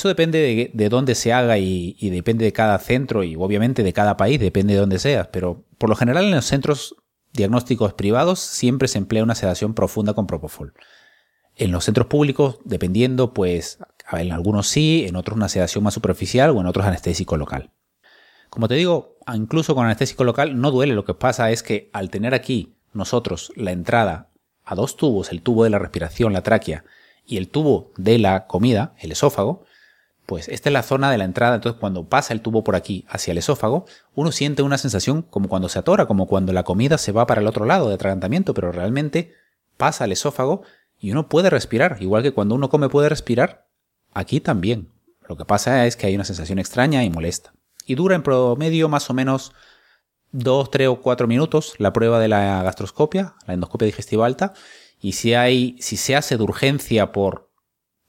Eso 0.00 0.08
depende 0.08 0.70
de, 0.72 0.88
dónde 0.88 1.14
se 1.14 1.30
haga 1.30 1.58
y, 1.58 1.94
y, 1.98 2.08
depende 2.08 2.46
de 2.46 2.54
cada 2.54 2.78
centro 2.78 3.22
y 3.22 3.36
obviamente 3.36 3.82
de 3.82 3.92
cada 3.92 4.16
país, 4.16 4.40
depende 4.40 4.72
de 4.72 4.80
dónde 4.80 4.98
seas, 4.98 5.26
pero 5.26 5.66
por 5.76 5.90
lo 5.90 5.94
general 5.94 6.24
en 6.24 6.30
los 6.30 6.46
centros 6.46 6.96
diagnósticos 7.34 7.92
privados 7.92 8.40
siempre 8.40 8.88
se 8.88 8.96
emplea 8.96 9.22
una 9.22 9.34
sedación 9.34 9.74
profunda 9.74 10.14
con 10.14 10.26
propofol. 10.26 10.72
En 11.54 11.70
los 11.70 11.84
centros 11.84 12.06
públicos, 12.06 12.60
dependiendo, 12.64 13.34
pues 13.34 13.76
en 14.10 14.32
algunos 14.32 14.68
sí, 14.68 15.04
en 15.06 15.16
otros 15.16 15.36
una 15.36 15.50
sedación 15.50 15.84
más 15.84 15.92
superficial 15.92 16.48
o 16.48 16.60
en 16.62 16.66
otros 16.66 16.86
anestésico 16.86 17.36
local. 17.36 17.70
Como 18.48 18.68
te 18.68 18.76
digo, 18.76 19.18
incluso 19.30 19.74
con 19.74 19.84
anestésico 19.84 20.24
local 20.24 20.58
no 20.58 20.70
duele, 20.70 20.94
lo 20.94 21.04
que 21.04 21.12
pasa 21.12 21.50
es 21.50 21.62
que 21.62 21.90
al 21.92 22.08
tener 22.08 22.32
aquí 22.32 22.72
nosotros 22.94 23.52
la 23.54 23.72
entrada 23.72 24.30
a 24.64 24.74
dos 24.74 24.96
tubos, 24.96 25.30
el 25.30 25.42
tubo 25.42 25.64
de 25.64 25.68
la 25.68 25.78
respiración, 25.78 26.32
la 26.32 26.42
tráquea, 26.42 26.86
y 27.26 27.36
el 27.36 27.48
tubo 27.48 27.92
de 27.98 28.18
la 28.18 28.46
comida, 28.46 28.94
el 28.98 29.12
esófago, 29.12 29.66
pues 30.30 30.48
esta 30.48 30.68
es 30.68 30.72
la 30.72 30.84
zona 30.84 31.10
de 31.10 31.18
la 31.18 31.24
entrada, 31.24 31.56
entonces 31.56 31.80
cuando 31.80 32.08
pasa 32.08 32.32
el 32.32 32.40
tubo 32.40 32.62
por 32.62 32.76
aquí 32.76 33.04
hacia 33.08 33.32
el 33.32 33.38
esófago, 33.38 33.86
uno 34.14 34.30
siente 34.30 34.62
una 34.62 34.78
sensación 34.78 35.22
como 35.22 35.48
cuando 35.48 35.68
se 35.68 35.80
atora, 35.80 36.06
como 36.06 36.28
cuando 36.28 36.52
la 36.52 36.62
comida 36.62 36.98
se 36.98 37.10
va 37.10 37.26
para 37.26 37.40
el 37.40 37.48
otro 37.48 37.64
lado 37.64 37.88
de 37.88 37.96
atragantamiento, 37.96 38.54
pero 38.54 38.70
realmente 38.70 39.34
pasa 39.76 40.04
al 40.04 40.12
esófago 40.12 40.62
y 41.00 41.10
uno 41.10 41.28
puede 41.28 41.50
respirar, 41.50 41.96
igual 41.98 42.22
que 42.22 42.30
cuando 42.30 42.54
uno 42.54 42.68
come 42.68 42.88
puede 42.88 43.08
respirar, 43.08 43.66
aquí 44.12 44.38
también. 44.38 44.92
Lo 45.28 45.36
que 45.36 45.44
pasa 45.44 45.84
es 45.84 45.96
que 45.96 46.06
hay 46.06 46.14
una 46.14 46.22
sensación 46.22 46.60
extraña 46.60 47.02
y 47.02 47.10
molesta. 47.10 47.52
Y 47.84 47.96
dura 47.96 48.14
en 48.14 48.22
promedio 48.22 48.88
más 48.88 49.10
o 49.10 49.14
menos 49.14 49.50
2, 50.30 50.70
3 50.70 50.88
o 50.90 51.00
4 51.00 51.26
minutos 51.26 51.74
la 51.78 51.92
prueba 51.92 52.20
de 52.20 52.28
la 52.28 52.62
gastroscopia, 52.62 53.34
la 53.48 53.54
endoscopia 53.54 53.86
digestiva 53.86 54.26
alta. 54.26 54.54
Y 55.00 55.14
si 55.14 55.34
hay, 55.34 55.76
si 55.80 55.96
se 55.96 56.14
hace 56.14 56.36
de 56.36 56.44
urgencia 56.44 57.10
por 57.10 57.50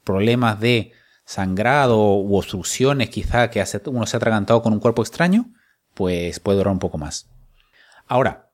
problemas 0.04 0.60
de 0.60 0.92
sangrado 1.32 2.16
u 2.18 2.36
obstrucciones, 2.36 3.10
quizá 3.10 3.50
que 3.50 3.64
uno 3.86 4.06
se 4.06 4.16
ha 4.16 4.20
atragantado 4.20 4.62
con 4.62 4.74
un 4.74 4.82
cuerpo 4.82 5.02
extraño, 5.02 5.54
pues 5.94 6.42
puede 6.42 6.58
durar 6.58 6.74
un 6.74 6.80
poco 6.80 6.98
más. 6.98 7.30
Ahora, 8.06 8.52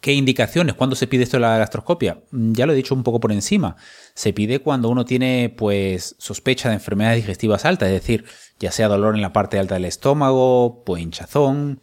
¿Qué 0.00 0.12
indicaciones? 0.12 0.74
¿Cuándo 0.76 0.94
se 0.94 1.08
pide 1.08 1.24
esto 1.24 1.38
de 1.38 1.40
la 1.40 1.58
gastroscopia? 1.58 2.22
Mm, 2.30 2.52
ya 2.52 2.66
lo 2.66 2.72
he 2.72 2.76
dicho 2.76 2.94
un 2.94 3.02
poco 3.02 3.18
por 3.20 3.32
encima. 3.32 3.76
Se 4.14 4.32
pide 4.32 4.60
cuando 4.60 4.90
uno 4.90 5.04
tiene 5.04 5.52
pues 5.56 6.14
sospecha 6.18 6.68
de 6.68 6.74
enfermedades 6.76 7.22
digestivas 7.22 7.64
altas, 7.64 7.88
es 7.88 7.94
decir, 7.94 8.24
ya 8.60 8.70
sea 8.70 8.86
dolor 8.86 9.16
en 9.16 9.22
la 9.22 9.32
parte 9.32 9.58
alta 9.58 9.74
del 9.74 9.86
estómago, 9.86 10.84
pues 10.84 11.02
hinchazón, 11.02 11.80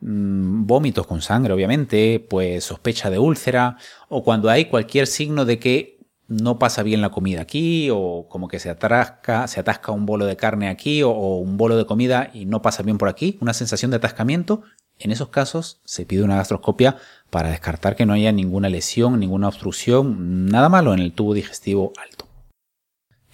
mm, 0.00 0.66
vómitos 0.66 1.06
con 1.06 1.20
sangre, 1.20 1.52
obviamente, 1.52 2.24
pues 2.30 2.64
sospecha 2.64 3.10
de 3.10 3.18
úlcera, 3.18 3.76
o 4.08 4.22
cuando 4.24 4.48
hay 4.48 4.66
cualquier 4.66 5.06
signo 5.06 5.44
de 5.44 5.58
que 5.58 5.98
no 6.28 6.58
pasa 6.58 6.82
bien 6.82 7.00
la 7.00 7.10
comida 7.10 7.42
aquí, 7.42 7.88
o 7.92 8.26
como 8.28 8.48
que 8.48 8.58
se 8.58 8.70
atasca, 8.70 9.46
se 9.48 9.60
atasca 9.60 9.92
un 9.92 10.06
bolo 10.06 10.26
de 10.26 10.36
carne 10.36 10.68
aquí, 10.68 11.02
o, 11.02 11.10
o 11.10 11.38
un 11.38 11.56
bolo 11.56 11.76
de 11.76 11.86
comida 11.86 12.30
y 12.32 12.46
no 12.46 12.62
pasa 12.62 12.82
bien 12.82 12.98
por 12.98 13.08
aquí, 13.08 13.38
una 13.40 13.54
sensación 13.54 13.90
de 13.90 13.98
atascamiento, 13.98 14.62
en 14.98 15.10
esos 15.10 15.28
casos 15.28 15.80
se 15.84 16.06
pide 16.06 16.22
una 16.22 16.36
gastroscopia 16.36 16.96
para 17.30 17.50
descartar 17.50 17.96
que 17.96 18.06
no 18.06 18.12
haya 18.12 18.30
ninguna 18.30 18.68
lesión, 18.68 19.18
ninguna 19.18 19.48
obstrucción, 19.48 20.46
nada 20.46 20.68
malo 20.68 20.94
en 20.94 21.00
el 21.00 21.12
tubo 21.12 21.34
digestivo 21.34 21.92
alto. 22.00 22.28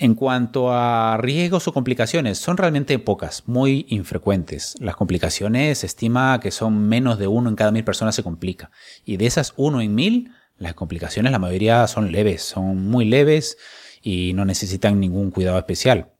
En 0.01 0.15
cuanto 0.15 0.73
a 0.73 1.17
riesgos 1.19 1.67
o 1.67 1.75
complicaciones, 1.75 2.39
son 2.39 2.57
realmente 2.57 2.99
pocas, 3.01 3.43
muy 3.47 3.85
infrecuentes. 3.89 4.77
Las 4.79 4.95
complicaciones 4.95 5.79
se 5.79 5.87
estima 5.87 6.39
que 6.41 6.53
son 6.53 6.89
menos 6.89 7.19
de 7.19 7.27
uno 7.27 7.51
en 7.51 7.57
cada 7.57 7.73
mil 7.73 7.83
personas 7.83 8.15
se 8.15 8.23
complica. 8.23 8.71
Y 9.05 9.17
de 9.17 9.27
esas 9.27 9.55
uno 9.57 9.81
en 9.81 9.97
mil, 9.97 10.31
las 10.59 10.75
complicaciones 10.75 11.33
la 11.33 11.39
mayoría 11.39 11.87
son 11.87 12.13
leves, 12.13 12.43
son 12.43 12.89
muy 12.89 13.05
leves 13.05 13.57
y 14.03 14.33
no 14.35 14.45
necesitan 14.45 15.01
ningún 15.01 15.31
cuidado 15.31 15.59
especial. 15.59 16.13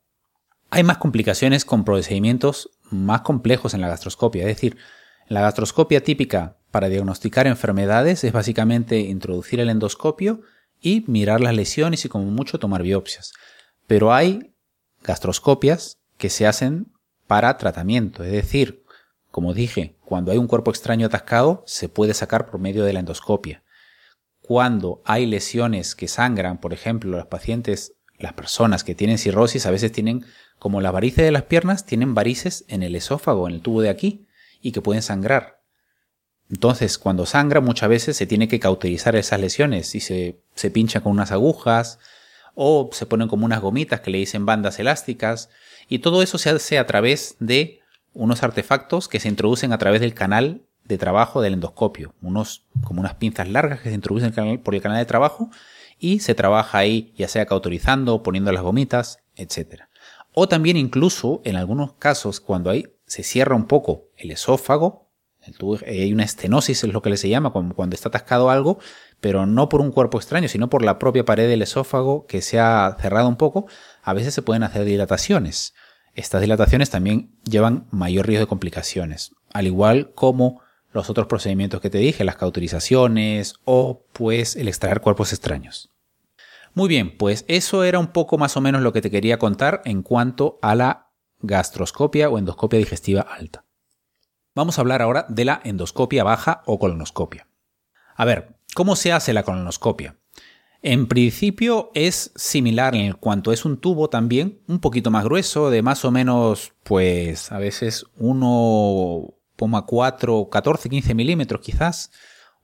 Hay 0.71 0.85
más 0.85 0.99
complicaciones 0.99 1.65
con 1.65 1.85
procedimientos 1.85 2.71
más 2.91 3.23
complejos 3.23 3.75
en 3.75 3.81
la 3.81 3.89
gastroscopia, 3.89 4.43
es 4.43 4.49
decir, 4.49 4.77
la 5.29 5.41
gastroscopia 5.43 6.03
típica 6.03 6.57
para 6.71 6.89
diagnosticar 6.89 7.47
enfermedades 7.47 8.25
es 8.25 8.33
básicamente 8.33 9.01
introducir 9.01 9.61
el 9.61 9.71
endoscopio 9.71 10.41
y 10.81 11.05
mirar 11.07 11.41
las 11.41 11.55
lesiones 11.55 12.05
y 12.05 12.09
como 12.09 12.27
mucho 12.27 12.59
tomar 12.59 12.83
biopsias. 12.83 13.33
Pero 13.87 14.13
hay 14.13 14.55
gastroscopias 15.03 15.99
que 16.17 16.31
se 16.31 16.47
hacen 16.47 16.93
para 17.27 17.57
tratamiento, 17.59 18.25
es 18.25 18.33
decir, 18.33 18.85
como 19.31 19.53
dije, 19.53 19.97
cuando 20.05 20.33
hay 20.33 20.39
un 20.39 20.47
cuerpo 20.47 20.71
extraño 20.71 21.07
atascado 21.07 21.63
se 21.67 21.89
puede 21.89 22.15
sacar 22.15 22.47
por 22.51 22.61
medio 22.61 22.85
de 22.85 22.93
la 22.95 23.01
endoscopia. 23.01 23.63
Cuando 24.49 25.03
hay 25.05 25.27
lesiones 25.27 25.95
que 25.95 26.09
sangran, 26.09 26.59
por 26.59 26.73
ejemplo, 26.73 27.11
los 27.11 27.27
pacientes, 27.27 27.97
las 28.19 28.33
personas 28.33 28.83
que 28.83 28.95
tienen 28.95 29.19
cirrosis 29.19 29.67
a 29.67 29.71
veces 29.71 29.93
tienen, 29.93 30.25
como 30.59 30.81
las 30.81 30.95
varices 30.95 31.23
de 31.27 31.33
las 31.33 31.43
piernas, 31.43 31.85
tienen 31.85 32.15
varices 32.15 32.65
en 32.69 32.83
el 32.83 32.95
esófago, 32.95 33.47
en 33.47 33.57
el 33.57 33.61
tubo 33.61 33.83
de 33.83 33.91
aquí 33.91 34.27
y 34.63 34.73
que 34.73 34.81
pueden 34.81 35.03
sangrar. 35.03 35.61
Entonces, 36.49 36.97
cuando 36.97 37.27
sangra 37.27 37.61
muchas 37.61 37.91
veces 37.91 38.17
se 38.17 38.25
tiene 38.25 38.49
que 38.49 38.59
cauterizar 38.59 39.17
esas 39.17 39.39
lesiones 39.39 39.95
y 39.95 40.01
se, 40.01 40.41
se 40.55 40.71
pincha 40.71 41.03
con 41.03 41.13
unas 41.13 41.31
agujas 41.31 41.99
o 42.55 42.89
se 42.95 43.05
ponen 43.05 43.29
como 43.29 43.45
unas 43.45 43.61
gomitas 43.61 44.01
que 44.01 44.11
le 44.11 44.17
dicen 44.17 44.47
bandas 44.47 44.79
elásticas 44.79 45.51
y 45.91 45.99
todo 45.99 46.23
eso 46.23 46.39
se 46.39 46.49
hace 46.49 46.79
a 46.79 46.87
través 46.87 47.37
de 47.39 47.81
unos 48.15 48.43
artefactos 48.43 49.09
que 49.09 49.21
se 49.21 49.29
introducen 49.29 49.75
a 49.75 49.79
través 49.79 50.01
del 50.01 50.15
canal 50.15 50.63
de 50.89 50.99
trabajo 50.99 51.41
del 51.43 51.55
endoscopio, 51.55 52.15
unos 52.23 52.65
como 52.83 53.01
unas 53.01 53.15
pinzas 53.15 53.49
largas 53.49 53.81
que 53.81 53.91
se 53.91 53.95
introducen 53.95 54.33
por 54.63 54.75
el 54.75 54.81
canal 54.81 54.99
de 54.99 55.05
trabajo 55.05 55.51
y 55.99 56.21
se 56.21 56.35
trabaja 56.35 56.79
ahí 56.79 57.13
ya 57.17 57.29
sea 57.29 57.47
cauterizando, 57.47 58.23
poniendo 58.23 58.51
las 58.53 58.63
gomitas, 58.63 59.19
etc. 59.37 59.83
O 60.33 60.49
también 60.49 60.77
incluso 60.77 61.43
en 61.45 61.57
algunos 61.57 61.93
casos 61.95 62.41
cuando 62.41 62.71
hay 62.71 62.87
se 63.07 63.23
cierra 63.23 63.57
un 63.57 63.67
poco 63.67 64.09
el 64.17 64.31
esófago, 64.31 65.09
eh, 65.47 66.03
hay 66.03 66.13
una 66.13 66.25
estenosis, 66.25 66.85
es 66.85 66.93
lo 66.93 67.01
que 67.01 67.17
se 67.17 67.29
llama, 67.29 67.53
cuando 67.53 67.95
está 67.95 68.09
atascado 68.09 68.51
algo, 68.51 68.79
pero 69.21 69.47
no 69.47 69.69
por 69.69 69.81
un 69.81 69.91
cuerpo 69.91 70.19
extraño, 70.19 70.49
sino 70.49 70.69
por 70.69 70.85
la 70.85 70.99
propia 70.99 71.25
pared 71.25 71.49
del 71.49 71.63
esófago 71.63 72.27
que 72.27 72.43
se 72.43 72.59
ha 72.59 72.97
cerrado 73.01 73.29
un 73.29 73.37
poco, 73.37 73.67
a 74.03 74.13
veces 74.13 74.35
se 74.35 74.43
pueden 74.43 74.63
hacer 74.63 74.85
dilataciones. 74.85 75.75
Estas 76.15 76.41
dilataciones 76.41 76.91
también 76.91 77.31
llevan 77.45 77.87
mayor 77.91 78.27
riesgo 78.27 78.45
de 78.45 78.49
complicaciones, 78.49 79.35
al 79.53 79.67
igual 79.67 80.13
como 80.15 80.61
los 80.93 81.11
otros 81.11 81.27
procedimientos 81.27 81.81
que 81.81 81.91
te 81.91 81.99
dije, 81.99 82.25
las 82.25 82.37
cauterizaciones 82.37 83.55
o 83.65 84.05
pues 84.13 84.57
el 84.57 84.69
extraer 84.69 85.01
cuerpos 85.01 85.33
extraños. 85.33 85.91
Muy 86.75 86.89
bien, 86.89 87.17
pues 87.17 87.45
eso 87.49 87.85
era 87.85 87.99
un 87.99 88.09
poco 88.09 88.39
más 88.39 88.57
o 88.57 88.61
menos 88.61 88.83
lo 88.83 88.93
que 88.93 89.01
te 89.01 89.11
quería 89.11 89.39
contar 89.39 89.83
en 89.85 90.03
cuanto 90.03 90.59
a 90.63 90.75
la 90.75 91.11
gastroscopia 91.41 92.29
o 92.29 92.39
endoscopia 92.39 92.79
digestiva 92.79 93.23
alta. 93.23 93.65
Vamos 94.55 94.79
a 94.79 94.81
hablar 94.81 95.03
ahora 95.03 95.27
de 95.29 95.45
la 95.45 95.61
endoscopia 95.65 96.25
baja 96.25 96.63
o 96.67 96.79
colonoscopia. 96.79 97.47
A 98.17 98.25
ver, 98.25 98.57
¿cómo 98.75 98.97
se 98.97 99.13
hace 99.13 99.33
la 99.33 99.45
colonoscopia? 99.45 100.17
En 100.83 101.07
principio 101.09 101.91
es 101.95 102.33
similar 102.37 102.95
en 102.95 103.13
cuanto 103.15 103.53
es 103.53 103.65
un 103.65 103.79
tubo 103.79 104.09
también, 104.09 104.61
un 104.69 104.79
poquito 104.79 105.11
más 105.11 105.25
grueso, 105.25 105.71
de 105.71 105.83
más 105.83 106.05
o 106.05 106.13
menos, 106.13 106.73
pues 106.85 107.51
a 107.51 107.59
veces 107.59 108.07
1,4, 109.67 110.49
14, 110.49 110.89
15 110.89 111.15
milímetros 111.15 111.61
quizás, 111.61 112.11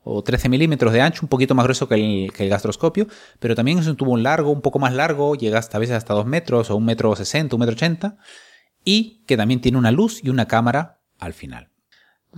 o 0.02 0.22
13 0.22 0.48
milímetros 0.48 0.92
de 0.92 1.00
ancho, 1.00 1.20
un 1.22 1.28
poquito 1.28 1.54
más 1.54 1.64
grueso 1.64 1.88
que 1.88 1.94
el, 1.94 2.32
que 2.32 2.44
el, 2.44 2.50
gastroscopio, 2.50 3.06
pero 3.40 3.54
también 3.54 3.78
es 3.78 3.86
un 3.86 3.96
tubo 3.96 4.16
largo, 4.16 4.50
un 4.50 4.60
poco 4.60 4.78
más 4.78 4.92
largo, 4.92 5.34
llega 5.34 5.58
hasta 5.58 5.78
a 5.78 5.80
veces 5.80 5.96
hasta 5.96 6.14
2 6.14 6.26
metros 6.26 6.70
o 6.70 6.76
1 6.76 6.84
metro 6.84 7.16
60, 7.16 7.56
1 7.56 7.60
metro 7.60 7.74
80, 7.74 8.18
y 8.84 9.22
que 9.26 9.36
también 9.36 9.60
tiene 9.60 9.78
una 9.78 9.90
luz 9.90 10.22
y 10.22 10.28
una 10.28 10.46
cámara 10.46 11.00
al 11.18 11.32
final. 11.32 11.70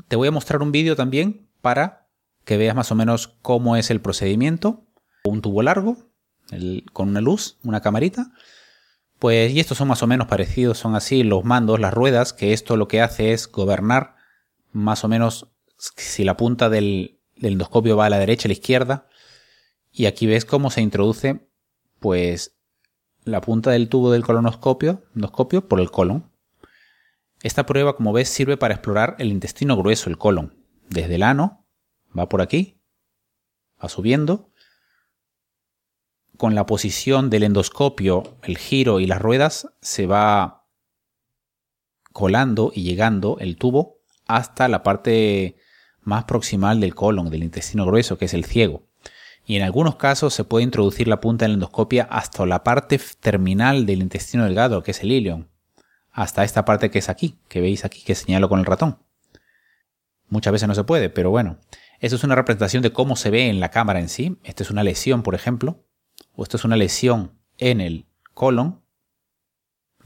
Te 0.09 0.17
voy 0.17 0.29
a 0.29 0.33
mostrar 0.33 0.63
un 0.63 0.73
vídeo 0.73 0.95
también 0.95 1.49
para 1.61 2.07
que 2.45 2.57
veas 2.57 2.77
más 2.77 2.93
o 2.93 2.95
menos 2.95 3.37
cómo 3.43 3.77
es 3.77 3.91
el 3.91 4.01
procedimiento. 4.01 4.85
Un 5.25 5.43
tubo 5.43 5.63
largo 5.63 5.97
con 6.93 7.09
una 7.09 7.21
luz, 7.21 7.59
una 7.65 7.81
camarita. 7.81 8.31
Pues, 9.19 9.53
y 9.53 9.61
estos 9.61 9.79
son 9.79 9.89
más 9.89 10.03
o 10.03 10.07
menos 10.07 10.29
parecidos, 10.29 10.79
son 10.79 10.95
así 10.95 11.23
los 11.23 11.45
mandos, 11.45 11.81
las 11.81 11.93
ruedas, 11.93 12.33
que 12.33 12.53
esto 12.53 12.77
lo 12.77 12.87
que 12.87 13.01
hace 13.01 13.33
es 13.33 13.51
gobernar 13.51 14.16
más 14.77 15.05
o 15.05 15.09
menos 15.09 15.49
si 15.79 16.23
la 16.23 16.37
punta 16.37 16.69
del, 16.69 17.19
endoscopio 17.37 17.97
va 17.97 18.07
a 18.07 18.11
la 18.11 18.19
derecha, 18.19 18.47
a 18.47 18.51
la 18.51 18.55
izquierda. 18.55 19.09
Y 19.91 20.05
aquí 20.05 20.27
ves 20.27 20.45
cómo 20.45 20.71
se 20.71 20.83
introduce, 20.83 21.49
pues, 21.99 22.59
la 23.25 23.41
punta 23.41 23.71
del 23.71 23.89
tubo 23.89 24.13
del 24.13 24.23
colonoscopio, 24.23 25.03
endoscopio, 25.15 25.67
por 25.67 25.81
el 25.81 25.91
colon. 25.91 26.31
Esta 27.43 27.65
prueba, 27.65 27.97
como 27.97 28.13
ves, 28.13 28.29
sirve 28.29 28.59
para 28.59 28.75
explorar 28.75 29.17
el 29.19 29.29
intestino 29.29 29.77
grueso, 29.77 30.11
el 30.11 30.19
colon. 30.19 30.55
Desde 30.91 31.15
el 31.15 31.23
ano, 31.23 31.67
va 32.17 32.29
por 32.29 32.43
aquí, 32.43 32.83
va 33.83 33.89
subiendo. 33.89 34.53
Con 36.37 36.55
la 36.55 36.67
posición 36.67 37.31
del 37.31 37.45
endoscopio, 37.45 38.37
el 38.43 38.59
giro 38.59 39.01
y 39.01 39.07
las 39.07 39.23
ruedas, 39.23 39.69
se 39.81 40.07
va 40.07 40.69
colando 42.13 42.73
y 42.75 42.83
llegando 42.83 43.39
el 43.41 43.57
tubo 43.57 43.96
hasta 44.27 44.69
la 44.69 44.83
parte 44.83 45.57
más 46.03 46.25
proximal 46.25 46.81
del 46.81 46.95
colon, 46.95 47.31
del 47.31 47.43
intestino 47.43 47.87
grueso, 47.87 48.19
que 48.19 48.27
es 48.27 48.35
el 48.35 48.45
ciego. 48.45 48.83
Y 49.45 49.57
en 49.57 49.63
algunos 49.63 49.97
casos 49.97 50.35
se 50.35 50.45
puede 50.45 50.65
introducir 50.65 51.09
la 51.09 51.21
punta 51.21 51.45
de 51.45 51.51
la 51.51 51.55
endoscopia 51.55 52.05
hasta 52.11 52.45
la 52.47 52.65
parte 52.65 53.01
terminal 53.21 53.87
del 53.87 54.03
intestino 54.03 54.45
delgado, 54.45 54.83
que 54.83 54.91
es 54.91 55.03
el 55.03 55.13
ilion 55.13 55.49
hasta 56.17 56.45
esta 56.45 56.65
parte 56.65 56.91
que 56.91 56.99
es 56.99 57.11
aquí, 57.11 57.39
que 57.47 57.61
veis 57.61 57.85
aquí, 57.85 58.03
que 58.03 58.15
señalo 58.15 58.49
con 58.49 58.59
el 58.59 58.65
ratón. 58.65 58.99
Muchas 60.29 60.51
veces 60.51 60.67
no 60.67 60.75
se 60.75 60.83
puede, 60.83 61.11
pero 61.11 61.31
bueno. 61.31 61.59
Eso 62.01 62.17
es 62.17 62.25
una 62.25 62.35
representación 62.35 62.83
de 62.83 62.91
cómo 62.91 63.17
se 63.17 63.31
ve 63.31 63.51
en 63.51 63.61
la 63.61 63.71
cámara 63.71 64.01
en 64.01 64.09
sí. 64.09 64.39
Esta 64.43 64.63
es 64.63 64.71
una 64.71 64.83
lesión, 64.83 65.23
por 65.23 65.35
ejemplo. 65.35 65.85
O 66.35 66.43
esto 66.43 66.57
es 66.57 66.65
una 66.65 66.77
lesión 66.77 67.39
en 67.59 67.83
el 67.83 68.07
colon. 68.33 68.81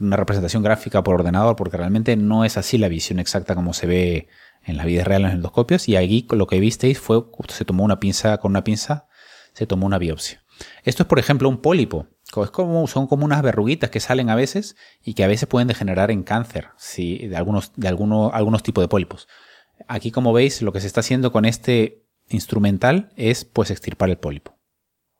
Una 0.01 0.17
representación 0.17 0.63
gráfica 0.63 1.03
por 1.03 1.15
ordenador, 1.15 1.55
porque 1.55 1.77
realmente 1.77 2.15
no 2.15 2.43
es 2.43 2.57
así 2.57 2.77
la 2.77 2.87
visión 2.87 3.19
exacta 3.19 3.55
como 3.55 3.73
se 3.73 3.87
ve 3.87 4.27
en 4.63 4.77
la 4.77 4.85
vida 4.85 5.03
real 5.03 5.21
en 5.21 5.27
los 5.27 5.35
endoscopios. 5.35 5.87
Y 5.87 5.95
aquí 5.95 6.27
lo 6.31 6.47
que 6.47 6.59
visteis 6.59 6.99
fue, 6.99 7.23
se 7.49 7.65
tomó 7.65 7.83
una 7.83 7.99
pinza, 7.99 8.37
con 8.39 8.51
una 8.51 8.63
pinza, 8.63 9.07
se 9.53 9.67
tomó 9.67 9.85
una 9.85 9.97
biopsia. 9.97 10.43
Esto 10.83 11.03
es, 11.03 11.07
por 11.07 11.19
ejemplo, 11.19 11.49
un 11.49 11.61
pólipo. 11.61 12.07
Es 12.43 12.51
como, 12.51 12.87
son 12.87 13.07
como 13.07 13.25
unas 13.25 13.41
verruguitas 13.41 13.89
que 13.89 13.99
salen 13.99 14.29
a 14.29 14.35
veces 14.35 14.75
y 15.03 15.13
que 15.13 15.23
a 15.23 15.27
veces 15.27 15.47
pueden 15.47 15.67
degenerar 15.67 16.11
en 16.11 16.23
cáncer 16.23 16.69
si, 16.77 17.27
de, 17.27 17.35
algunos, 17.35 17.73
de 17.75 17.87
algunos 17.87 18.63
tipos 18.63 18.83
de 18.83 18.87
pólipos. 18.87 19.27
Aquí, 19.87 20.11
como 20.11 20.31
veis, 20.31 20.61
lo 20.61 20.71
que 20.71 20.81
se 20.81 20.87
está 20.87 21.01
haciendo 21.01 21.31
con 21.31 21.45
este 21.45 22.05
instrumental 22.29 23.11
es 23.17 23.43
pues 23.43 23.71
extirpar 23.71 24.09
el 24.09 24.17
pólipo. 24.17 24.60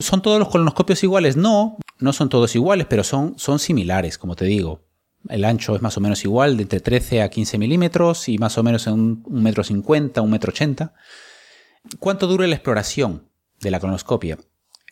¿Son 0.02 0.22
todos 0.22 0.40
los 0.40 0.50
colonoscopios 0.50 1.04
iguales? 1.04 1.38
No, 1.38 1.78
no 2.00 2.14
son 2.14 2.30
todos 2.30 2.56
iguales, 2.56 2.88
pero 2.90 3.04
son, 3.04 3.38
son 3.38 3.60
similares, 3.60 4.18
como 4.18 4.36
te 4.36 4.46
digo. 4.46 4.82
El 5.30 5.46
ancho 5.46 5.76
es 5.76 5.82
más 5.82 5.98
o 5.98 6.02
menos 6.02 6.24
igual, 6.24 6.58
de 6.58 6.64
entre 6.64 6.80
13 6.80 7.22
a 7.22 7.30
15 7.30 7.58
milímetros 7.58 8.28
y 8.28 8.38
más 8.38 8.58
o 8.58 8.64
menos 8.64 8.88
en 8.88 8.94
un, 8.94 9.24
metro 9.30 9.64
50, 9.64 10.22
un 10.22 10.32
metro 10.32 10.52
80. 10.52 10.94
¿Cuánto 12.00 12.28
dura 12.28 12.48
la 12.48 12.56
exploración 12.56 13.30
de 13.60 13.72
la 13.72 13.80
colonoscopia? 13.80 14.40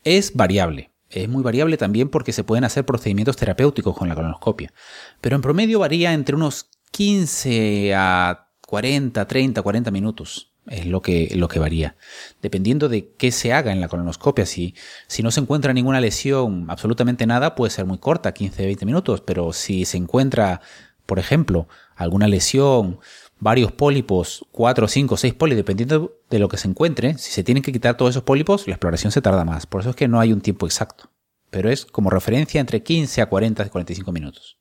Es 0.03 0.35
variable. 0.35 0.91
Es 1.09 1.27
muy 1.27 1.41
variable 1.41 1.77
también 1.77 2.09
porque 2.09 2.31
se 2.31 2.43
pueden 2.43 2.63
hacer 2.63 2.85
procedimientos 2.85 3.35
terapéuticos 3.37 3.97
con 3.97 4.07
la 4.07 4.15
colonoscopia. 4.15 4.71
Pero 5.19 5.35
en 5.35 5.41
promedio 5.41 5.79
varía 5.79 6.13
entre 6.13 6.35
unos 6.35 6.69
15 6.91 7.95
a 7.95 8.49
40, 8.67 9.27
30, 9.27 9.61
40 9.63 9.91
minutos 9.91 10.48
es 10.67 10.85
lo 10.85 11.01
que, 11.01 11.31
lo 11.35 11.47
que 11.47 11.59
varía. 11.59 11.95
Dependiendo 12.41 12.89
de 12.89 13.11
qué 13.17 13.31
se 13.31 13.53
haga 13.53 13.71
en 13.71 13.81
la 13.81 13.87
colonoscopia, 13.87 14.45
si, 14.45 14.75
si 15.07 15.23
no 15.23 15.31
se 15.31 15.39
encuentra 15.39 15.73
ninguna 15.73 16.01
lesión, 16.01 16.65
absolutamente 16.69 17.25
nada, 17.25 17.55
puede 17.55 17.71
ser 17.71 17.85
muy 17.85 17.97
corta, 17.97 18.33
15-20 18.33 18.85
minutos, 18.85 19.21
pero 19.21 19.53
si 19.53 19.85
se 19.85 19.97
encuentra, 19.97 20.61
por 21.05 21.19
ejemplo, 21.19 21.67
alguna 21.95 22.27
lesión, 22.27 22.99
varios 23.39 23.71
pólipos, 23.71 24.45
4, 24.51 24.87
5, 24.87 25.17
6 25.17 25.33
pólipos, 25.33 25.57
dependiendo 25.57 26.19
de 26.29 26.39
lo 26.39 26.49
que 26.49 26.57
se 26.57 26.67
encuentre, 26.67 27.17
si 27.17 27.31
se 27.31 27.43
tienen 27.43 27.63
que 27.63 27.71
quitar 27.71 27.97
todos 27.97 28.11
esos 28.11 28.23
pólipos, 28.23 28.67
la 28.67 28.73
exploración 28.73 29.11
se 29.11 29.21
tarda 29.21 29.45
más. 29.45 29.65
Por 29.65 29.81
eso 29.81 29.91
es 29.91 29.95
que 29.95 30.07
no 30.07 30.19
hay 30.19 30.33
un 30.33 30.41
tiempo 30.41 30.65
exacto. 30.65 31.09
Pero 31.49 31.69
es 31.69 31.85
como 31.85 32.09
referencia 32.09 32.61
entre 32.61 32.83
15 32.83 33.21
a 33.21 33.25
40 33.27 33.65
y 33.65 33.69
45 33.69 34.11
minutos. 34.11 34.59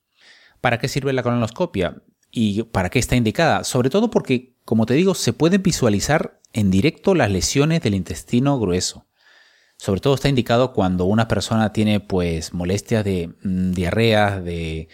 ¿Para 0.61 0.79
qué 0.79 0.89
sirve 0.89 1.13
la 1.13 1.23
colonoscopia? 1.23 2.03
¿Y 2.31 2.63
para 2.65 2.89
qué 2.89 2.99
está 2.99 3.17
indicada? 3.17 3.65
Sobre 3.65 3.91
todo 3.91 4.11
porque 4.11 4.55
como 4.69 4.85
te 4.85 4.93
digo, 4.93 5.15
se 5.15 5.33
pueden 5.33 5.63
visualizar 5.63 6.43
en 6.53 6.71
directo 6.71 7.15
las 7.15 7.31
lesiones 7.31 7.81
del 7.81 7.95
intestino 7.95 8.61
grueso. 8.61 9.07
Sobre 9.79 10.03
todo 10.03 10.15
está 10.15 10.29
indicado 10.29 10.75
cuando 10.75 11.07
una 11.07 11.27
persona 11.27 11.73
tiene 11.73 12.01
pues 12.01 12.53
molestias 12.53 13.03
de 13.03 13.35
mm, 13.43 13.71
diarrea, 13.73 14.43
de 14.43 14.91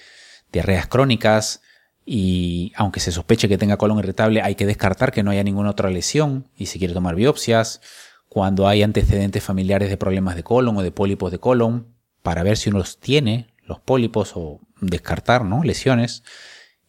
diarreas 0.53 0.87
crónicas 0.87 1.61
y 2.07 2.71
aunque 2.77 3.01
se 3.01 3.11
sospeche 3.11 3.49
que 3.49 3.59
tenga 3.59 3.77
colon 3.77 3.99
irritable 3.99 4.43
hay 4.43 4.55
que 4.55 4.65
descartar 4.65 5.11
que 5.11 5.25
no 5.25 5.33
haya 5.33 5.43
ninguna 5.43 5.71
otra 5.71 5.91
lesión 5.91 6.47
y 6.57 6.67
si 6.67 6.79
quiere 6.79 6.95
tomar 6.95 7.17
biopsias, 7.17 7.81
cuando 8.29 8.69
hay 8.69 8.85
antecedentes 8.85 9.43
familiares 9.43 9.89
de 9.89 9.97
problemas 9.97 10.37
de 10.37 10.45
colon 10.45 10.77
o 10.77 10.83
de 10.85 10.93
pólipos 10.93 11.33
de 11.33 11.41
colon 11.41 11.97
para 12.23 12.45
ver 12.45 12.59
si 12.59 12.69
uno 12.69 12.79
los 12.79 13.01
tiene, 13.01 13.53
los 13.65 13.81
pólipos 13.81 14.35
o 14.37 14.61
descartar, 14.81 15.45
¿no? 15.45 15.65
Lesiones 15.65 16.23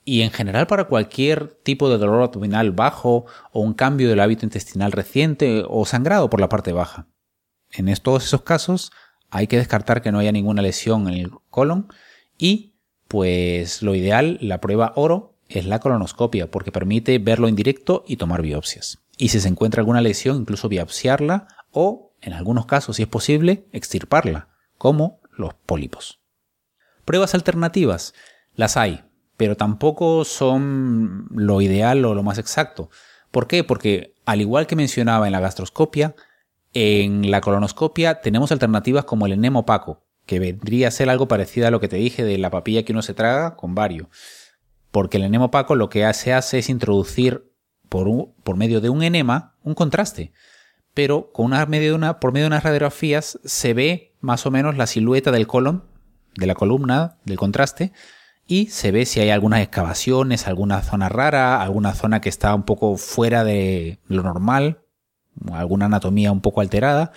y 0.06 0.22
en 0.22 0.32
general 0.32 0.68
para 0.68 0.86
cualquier 0.86 1.48
tipo 1.48 1.90
de 1.90 1.98
dolor 1.98 2.22
abdominal 2.22 2.72
bajo 2.72 3.26
o 3.52 3.60
un 3.60 3.74
cambio 3.74 4.08
del 4.08 4.20
hábito 4.20 4.46
intestinal 4.46 4.92
reciente 4.92 5.64
o 5.68 5.86
sangrado 5.86 6.30
por 6.30 6.40
la 6.40 6.48
parte 6.48 6.72
baja. 6.72 7.08
En 7.72 7.94
todos 7.96 8.24
esos 8.24 8.44
casos 8.44 8.92
hay 9.32 9.48
que 9.48 9.58
descartar 9.58 10.04
que 10.04 10.12
no 10.12 10.20
haya 10.20 10.32
ninguna 10.32 10.62
lesión 10.62 11.08
en 11.08 11.16
el 11.16 11.32
colon 11.50 11.88
y 12.38 12.76
pues 13.08 13.82
lo 13.82 13.96
ideal, 13.96 14.38
la 14.42 14.62
prueba 14.62 14.94
oro, 14.96 15.36
es 15.50 15.66
la 15.66 15.80
colonoscopia 15.80 16.50
porque 16.50 16.72
permite 16.72 17.18
verlo 17.20 17.48
en 17.48 17.56
directo 17.56 18.04
y 18.08 18.18
tomar 18.18 18.42
biopsias. 18.42 19.00
Y 19.18 19.30
si 19.30 19.40
se 19.40 19.48
encuentra 19.48 19.82
alguna 19.82 20.02
lesión, 20.02 20.38
incluso 20.38 20.70
biopsiarla 20.70 21.48
o, 21.72 22.14
en 22.22 22.34
algunos 22.34 22.66
casos, 22.66 22.98
si 22.98 23.04
es 23.04 23.08
posible, 23.08 23.68
extirparla, 23.72 24.50
como 24.78 25.20
los 25.32 25.54
pólipos. 25.54 26.20
Pruebas 27.06 27.36
alternativas. 27.36 28.14
Las 28.56 28.78
hay, 28.78 29.04
pero 29.38 29.56
tampoco 29.58 30.24
son 30.26 31.28
lo 31.32 31.62
ideal 31.62 32.04
o 32.06 32.14
lo 32.14 32.24
más 32.24 32.38
exacto. 32.38 32.90
¿Por 33.32 33.48
qué? 33.48 33.64
Porque 33.64 34.14
al 34.26 34.42
igual 34.42 34.68
que 34.68 34.76
mencionaba 34.76 35.26
en 35.26 35.34
la 35.34 35.40
gastroscopia, 35.40 36.16
en 36.74 37.32
la 37.32 37.42
colonoscopia 37.42 38.22
tenemos 38.22 38.52
alternativas 38.52 39.06
como 39.06 39.26
el 39.26 39.34
enema 39.34 39.60
opaco, 39.60 40.04
que 40.26 40.40
vendría 40.40 40.88
a 40.88 40.92
ser 40.92 41.10
algo 41.10 41.28
parecido 41.28 41.68
a 41.68 41.72
lo 41.72 41.80
que 41.80 41.88
te 41.88 41.98
dije 41.98 42.24
de 42.24 42.38
la 42.38 42.50
papilla 42.50 42.84
que 42.84 42.94
uno 42.94 43.02
se 43.02 43.14
traga 43.14 43.56
con 43.56 43.76
vario. 43.76 44.10
Porque 44.92 45.18
el 45.18 45.24
enema 45.24 45.46
opaco 45.46 45.76
lo 45.76 45.90
que 45.90 46.12
se 46.14 46.34
hace 46.34 46.60
es 46.60 46.70
introducir 46.70 47.52
por, 47.90 48.58
medio 48.58 48.82
de 48.82 48.90
un 48.90 49.04
enema 49.04 49.56
un 49.64 49.74
contraste. 49.74 50.32
Pero 50.94 51.32
con 51.32 51.48
una, 51.48 51.66
de 51.66 51.94
una, 51.94 52.20
por 52.20 52.32
medio 52.32 52.46
de 52.46 52.48
unas 52.48 52.64
radiografías 52.64 53.40
se 53.44 53.74
ve 53.74 54.16
más 54.22 54.46
o 54.46 54.52
menos 54.52 54.78
la 54.78 54.88
silueta 54.88 55.32
del 55.32 55.48
colon, 55.48 55.84
de 56.36 56.48
la 56.48 56.56
columna, 56.56 57.18
del 57.26 57.38
contraste, 57.38 57.92
y 58.48 58.68
se 58.68 58.92
ve 58.92 59.06
si 59.06 59.20
hay 59.20 59.30
algunas 59.30 59.62
excavaciones, 59.62 60.48
alguna 60.48 60.82
zona 60.82 61.10
rara, 61.10 61.62
alguna 61.62 61.94
zona 61.96 62.22
que 62.22 62.30
está 62.30 62.54
un 62.54 62.64
poco 62.64 62.98
fuera 62.98 63.44
de 63.44 64.00
lo 64.08 64.24
normal, 64.24 64.82
alguna 65.52 65.86
anatomía 65.86 66.32
un 66.32 66.42
poco 66.42 66.62
alterada, 66.62 67.12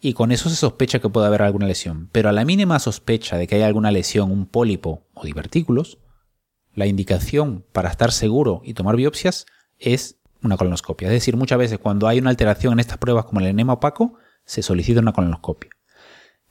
y 0.00 0.14
con 0.14 0.32
eso 0.32 0.50
se 0.50 0.56
sospecha 0.56 0.98
que 0.98 1.08
puede 1.08 1.28
haber 1.28 1.42
alguna 1.42 1.66
lesión. 1.66 2.08
Pero 2.10 2.28
a 2.28 2.32
la 2.32 2.44
mínima 2.44 2.80
sospecha 2.80 3.36
de 3.36 3.46
que 3.46 3.54
haya 3.54 3.66
alguna 3.66 3.92
lesión, 3.92 4.32
un 4.32 4.46
pólipo 4.46 5.06
o 5.14 5.24
divertículos, 5.24 5.98
la 6.74 6.86
indicación 6.86 7.64
para 7.72 7.90
estar 7.90 8.10
seguro 8.10 8.62
y 8.64 8.74
tomar 8.74 8.96
biopsias 8.96 9.46
es 9.78 10.16
una 10.42 10.56
colonoscopia. 10.56 11.06
Es 11.06 11.14
decir, 11.14 11.36
muchas 11.36 11.58
veces 11.58 11.78
cuando 11.78 12.08
hay 12.08 12.18
una 12.18 12.30
alteración 12.30 12.72
en 12.72 12.80
estas 12.80 12.98
pruebas 12.98 13.26
como 13.26 13.40
el 13.40 13.46
enema 13.46 13.74
opaco, 13.74 14.14
se 14.44 14.62
solicita 14.62 15.00
una 15.00 15.12
colonoscopia. 15.12 15.70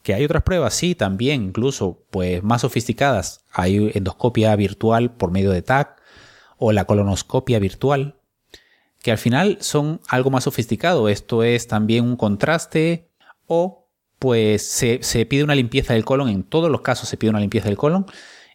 Que 0.03 0.13
hay 0.13 0.25
otras 0.25 0.43
pruebas, 0.43 0.73
sí, 0.73 0.95
también, 0.95 1.43
incluso 1.43 2.03
pues 2.09 2.43
más 2.43 2.61
sofisticadas. 2.61 3.45
Hay 3.51 3.91
endoscopia 3.93 4.55
virtual 4.55 5.11
por 5.11 5.31
medio 5.31 5.51
de 5.51 5.61
TAC 5.61 6.01
o 6.57 6.71
la 6.71 6.85
colonoscopia 6.85 7.59
virtual, 7.59 8.15
que 8.99 9.11
al 9.11 9.17
final 9.17 9.57
son 9.61 10.01
algo 10.07 10.31
más 10.31 10.45
sofisticado. 10.45 11.09
Esto 11.09 11.43
es 11.43 11.67
también 11.67 12.05
un 12.05 12.15
contraste 12.15 13.09
o 13.45 13.87
pues 14.19 14.67
se, 14.67 14.99
se 15.01 15.25
pide 15.25 15.43
una 15.43 15.55
limpieza 15.55 15.93
del 15.93 16.05
colon, 16.05 16.29
en 16.29 16.43
todos 16.43 16.69
los 16.69 16.81
casos 16.81 17.09
se 17.09 17.17
pide 17.17 17.31
una 17.31 17.39
limpieza 17.39 17.67
del 17.67 17.77
colon 17.77 18.05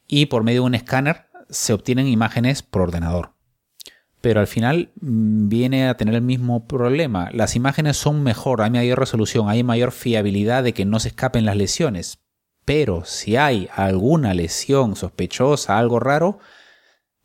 y 0.06 0.26
por 0.26 0.44
medio 0.44 0.62
de 0.62 0.66
un 0.66 0.74
escáner 0.74 1.26
se 1.50 1.72
obtienen 1.72 2.06
imágenes 2.06 2.62
por 2.62 2.82
ordenador 2.82 3.35
pero 4.26 4.40
al 4.40 4.48
final 4.48 4.90
mm, 5.00 5.48
viene 5.48 5.88
a 5.88 5.96
tener 5.96 6.16
el 6.16 6.20
mismo 6.20 6.66
problema. 6.66 7.30
Las 7.32 7.54
imágenes 7.54 7.96
son 7.96 8.24
mejor, 8.24 8.60
hay 8.60 8.72
mayor 8.72 8.98
resolución, 8.98 9.48
hay 9.48 9.62
mayor 9.62 9.92
fiabilidad 9.92 10.64
de 10.64 10.74
que 10.74 10.84
no 10.84 10.98
se 10.98 11.10
escapen 11.10 11.44
las 11.44 11.54
lesiones. 11.54 12.18
Pero 12.64 13.04
si 13.04 13.36
hay 13.36 13.68
alguna 13.72 14.34
lesión 14.34 14.96
sospechosa, 14.96 15.78
algo 15.78 16.00
raro, 16.00 16.40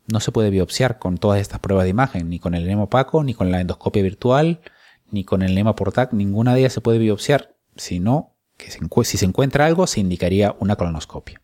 no 0.06 0.20
se 0.20 0.32
puede 0.32 0.52
biopsiar 0.52 1.00
con 1.00 1.18
todas 1.18 1.42
estas 1.42 1.60
pruebas 1.60 1.86
de 1.86 1.90
imagen, 1.90 2.30
ni 2.30 2.38
con 2.38 2.54
el 2.54 2.66
enema 2.66 2.84
opaco, 2.84 3.24
ni 3.24 3.34
con 3.34 3.50
la 3.50 3.62
endoscopia 3.62 4.04
virtual, 4.04 4.62
ni 5.10 5.24
con 5.24 5.42
el 5.42 5.54
enema 5.54 5.76
portac, 5.76 6.14
ninguna 6.14 6.54
de 6.54 6.60
ellas 6.60 6.74
se 6.74 6.82
puede 6.82 7.00
biopsiar, 7.00 7.56
sino 7.78 8.36
que 8.58 8.70
si 8.70 9.18
se 9.18 9.26
encuentra 9.26 9.66
algo 9.66 9.88
se 9.88 10.02
indicaría 10.02 10.56
una 10.60 10.76
colonoscopia. 10.76 11.41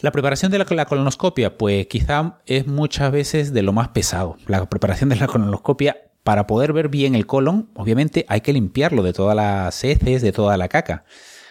La 0.00 0.10
preparación 0.10 0.50
de 0.50 0.58
la, 0.58 0.84
colonoscopia, 0.86 1.56
pues 1.56 1.86
quizá 1.86 2.40
es 2.46 2.66
muchas 2.66 3.12
veces 3.12 3.52
de 3.52 3.62
lo 3.62 3.72
más 3.72 3.88
pesado. 3.88 4.36
La 4.46 4.68
preparación 4.68 5.08
de 5.08 5.16
la 5.16 5.28
colonoscopia, 5.28 6.10
para 6.24 6.46
poder 6.46 6.72
ver 6.72 6.88
bien 6.88 7.14
el 7.14 7.26
colon, 7.26 7.70
obviamente 7.74 8.26
hay 8.28 8.40
que 8.40 8.52
limpiarlo 8.52 9.02
de 9.02 9.12
todas 9.12 9.36
las 9.36 9.84
heces, 9.84 10.20
de 10.20 10.32
toda 10.32 10.56
la 10.56 10.68
caca. 10.68 11.04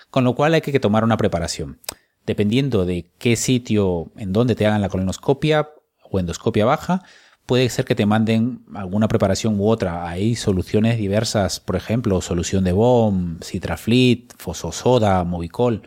Con 0.10 0.23
lo 0.23 0.36
cual 0.36 0.53
hay 0.53 0.62
que 0.62 0.79
tomar 0.79 1.03
una 1.03 1.17
preparación. 1.17 1.79
Dependiendo 2.25 2.86
de 2.86 3.12
qué 3.17 3.36
sitio, 3.36 4.12
en 4.17 4.34
donde 4.34 4.56
te 4.56 4.65
hagan 4.65 4.82
la 4.82 4.89
colonoscopia 4.89 5.69
o 6.10 6.19
endoscopia 6.19 6.65
baja, 6.65 7.03
puede 7.45 7.69
ser 7.69 7.86
que 7.86 7.95
te 7.95 8.06
manden 8.06 8.65
alguna 8.75 9.08
preparación 9.08 9.60
u 9.60 9.67
otra. 9.67 10.08
Hay 10.08 10.36
soluciones 10.36 10.97
diversas, 10.97 11.60
por 11.60 11.75
ejemplo, 11.75 12.21
solución 12.21 12.63
de 12.65 12.73
BOM, 12.73 13.39
Citraflit, 13.41 14.34
Fososoda, 14.38 15.23
Movicol 15.23 15.84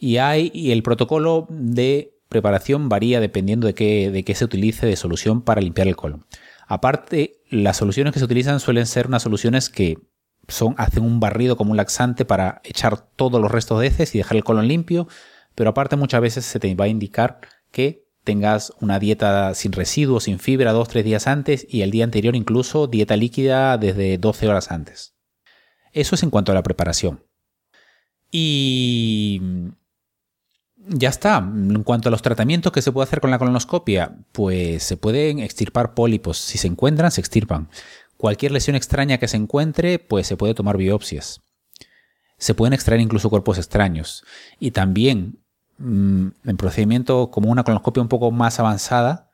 y 0.00 0.16
hay 0.16 0.50
y 0.54 0.72
el 0.72 0.82
protocolo 0.82 1.46
de 1.50 2.18
preparación 2.28 2.88
varía 2.88 3.20
dependiendo 3.20 3.66
de 3.66 3.74
qué, 3.74 4.10
de 4.10 4.24
qué 4.24 4.34
se 4.34 4.44
utilice 4.44 4.86
de 4.86 4.96
solución 4.96 5.42
para 5.42 5.60
limpiar 5.60 5.86
el 5.86 5.96
colon. 5.96 6.24
Aparte, 6.66 7.42
las 7.50 7.76
soluciones 7.76 8.12
que 8.12 8.18
se 8.18 8.24
utilizan 8.24 8.60
suelen 8.60 8.86
ser 8.86 9.08
unas 9.08 9.22
soluciones 9.22 9.68
que 9.68 9.98
son, 10.48 10.74
hacen 10.78 11.04
un 11.04 11.20
barrido 11.20 11.56
como 11.56 11.72
un 11.72 11.76
laxante 11.76 12.24
para 12.24 12.60
echar 12.64 12.98
todos 13.14 13.40
los 13.40 13.50
restos 13.50 13.80
de 13.80 13.88
heces 13.88 14.14
y 14.14 14.18
dejar 14.18 14.36
el 14.36 14.44
colon 14.44 14.68
limpio, 14.68 15.06
pero 15.54 15.70
aparte 15.70 15.96
muchas 15.96 16.20
veces 16.20 16.44
se 16.44 16.58
te 16.58 16.74
va 16.74 16.86
a 16.86 16.88
indicar 16.88 17.40
que 17.70 18.06
tengas 18.24 18.72
una 18.80 18.98
dieta 18.98 19.54
sin 19.54 19.72
residuos, 19.72 20.24
sin 20.24 20.38
fibra, 20.38 20.72
dos, 20.72 20.88
tres 20.88 21.04
días 21.04 21.26
antes 21.26 21.66
y 21.68 21.82
el 21.82 21.90
día 21.90 22.04
anterior 22.04 22.36
incluso 22.36 22.86
dieta 22.86 23.16
líquida 23.16 23.76
desde 23.76 24.18
12 24.18 24.48
horas 24.48 24.70
antes. 24.70 25.14
Eso 25.92 26.14
es 26.14 26.22
en 26.22 26.30
cuanto 26.30 26.52
a 26.52 26.54
la 26.54 26.62
preparación. 26.62 27.24
Y 28.30 29.42
ya 30.90 31.08
está. 31.08 31.38
En 31.38 31.82
cuanto 31.82 32.08
a 32.08 32.12
los 32.12 32.22
tratamientos 32.22 32.72
que 32.72 32.82
se 32.82 32.92
puede 32.92 33.04
hacer 33.04 33.20
con 33.20 33.30
la 33.30 33.38
colonoscopia, 33.38 34.16
pues 34.32 34.82
se 34.82 34.96
pueden 34.96 35.38
extirpar 35.38 35.94
pólipos. 35.94 36.38
Si 36.38 36.58
se 36.58 36.66
encuentran, 36.66 37.10
se 37.10 37.20
extirpan. 37.20 37.68
Cualquier 38.16 38.52
lesión 38.52 38.76
extraña 38.76 39.18
que 39.18 39.28
se 39.28 39.36
encuentre, 39.36 39.98
pues 39.98 40.26
se 40.26 40.36
puede 40.36 40.54
tomar 40.54 40.76
biopsias. 40.76 41.40
Se 42.38 42.54
pueden 42.54 42.74
extraer 42.74 43.00
incluso 43.00 43.30
cuerpos 43.30 43.58
extraños. 43.58 44.24
Y 44.58 44.72
también, 44.72 45.38
mm, 45.78 46.28
en 46.44 46.56
procedimiento 46.56 47.30
como 47.30 47.50
una 47.50 47.64
colonoscopia 47.64 48.02
un 48.02 48.08
poco 48.08 48.30
más 48.30 48.58
avanzada, 48.58 49.30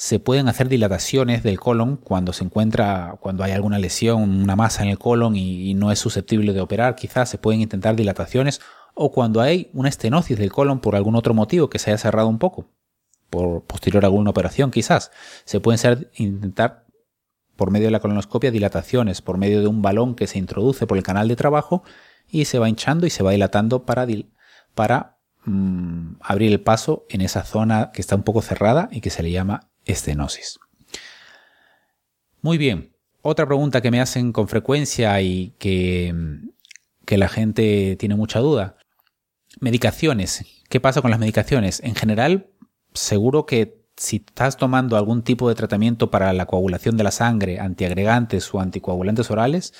se 0.00 0.18
pueden 0.18 0.48
hacer 0.48 0.70
dilataciones 0.70 1.42
del 1.42 1.60
colon 1.60 1.98
cuando 1.98 2.32
se 2.32 2.42
encuentra, 2.42 3.16
cuando 3.20 3.44
hay 3.44 3.52
alguna 3.52 3.78
lesión, 3.78 4.42
una 4.42 4.56
masa 4.56 4.82
en 4.82 4.88
el 4.88 4.98
colon 4.98 5.36
y, 5.36 5.74
no 5.74 5.92
es 5.92 5.98
susceptible 5.98 6.54
de 6.54 6.62
operar, 6.62 6.96
quizás 6.96 7.28
se 7.28 7.36
pueden 7.36 7.60
intentar 7.60 7.96
dilataciones 7.96 8.62
o 9.02 9.10
cuando 9.10 9.40
hay 9.40 9.70
una 9.72 9.88
estenosis 9.88 10.36
del 10.36 10.52
colon 10.52 10.78
por 10.80 10.94
algún 10.94 11.16
otro 11.16 11.32
motivo 11.32 11.70
que 11.70 11.78
se 11.78 11.90
haya 11.90 11.96
cerrado 11.96 12.28
un 12.28 12.38
poco, 12.38 12.66
por 13.30 13.64
posterior 13.64 14.04
a 14.04 14.08
alguna 14.08 14.28
operación 14.28 14.70
quizás, 14.70 15.10
se 15.46 15.58
pueden 15.58 16.10
intentar 16.16 16.84
por 17.56 17.70
medio 17.70 17.86
de 17.86 17.92
la 17.92 18.00
colonoscopia 18.00 18.50
dilataciones, 18.50 19.22
por 19.22 19.38
medio 19.38 19.62
de 19.62 19.68
un 19.68 19.80
balón 19.80 20.14
que 20.14 20.26
se 20.26 20.38
introduce 20.38 20.86
por 20.86 20.98
el 20.98 21.02
canal 21.02 21.28
de 21.28 21.36
trabajo 21.36 21.82
y 22.28 22.44
se 22.44 22.58
va 22.58 22.68
hinchando 22.68 23.06
y 23.06 23.10
se 23.10 23.22
va 23.22 23.30
dilatando 23.30 23.86
para, 23.86 24.06
mm, 25.46 26.16
abrir 26.20 26.52
el 26.52 26.60
paso 26.60 27.06
en 27.08 27.22
esa 27.22 27.44
zona 27.44 27.92
que 27.94 28.02
está 28.02 28.16
un 28.16 28.22
poco 28.22 28.42
cerrada 28.42 28.90
y 28.92 29.00
que 29.00 29.08
se 29.08 29.22
le 29.22 29.30
llama 29.30 29.70
estenosis. 29.86 30.60
Muy 32.42 32.58
bien, 32.58 32.94
otra 33.22 33.46
pregunta 33.46 33.80
que 33.80 33.90
me 33.90 34.02
hacen 34.02 34.32
con 34.32 34.46
frecuencia 34.46 35.18
y 35.22 35.54
que, 35.58 36.14
que 37.06 37.16
la 37.16 37.30
gente 37.30 37.96
tiene 37.98 38.14
mucha 38.14 38.40
duda. 38.40 38.76
Medicaciones. 39.60 40.44
¿Qué 40.68 40.80
pasa 40.80 41.02
con 41.02 41.10
las 41.10 41.20
medicaciones? 41.20 41.80
En 41.84 41.94
general, 41.94 42.50
seguro 42.94 43.46
que 43.46 43.84
si 43.96 44.16
estás 44.16 44.56
tomando 44.56 44.96
algún 44.96 45.22
tipo 45.22 45.48
de 45.48 45.54
tratamiento 45.54 46.10
para 46.10 46.32
la 46.32 46.46
coagulación 46.46 46.96
de 46.96 47.04
la 47.04 47.10
sangre, 47.10 47.60
antiagregantes 47.60 48.52
o 48.54 48.60
anticoagulantes 48.60 49.30
orales, 49.30 49.74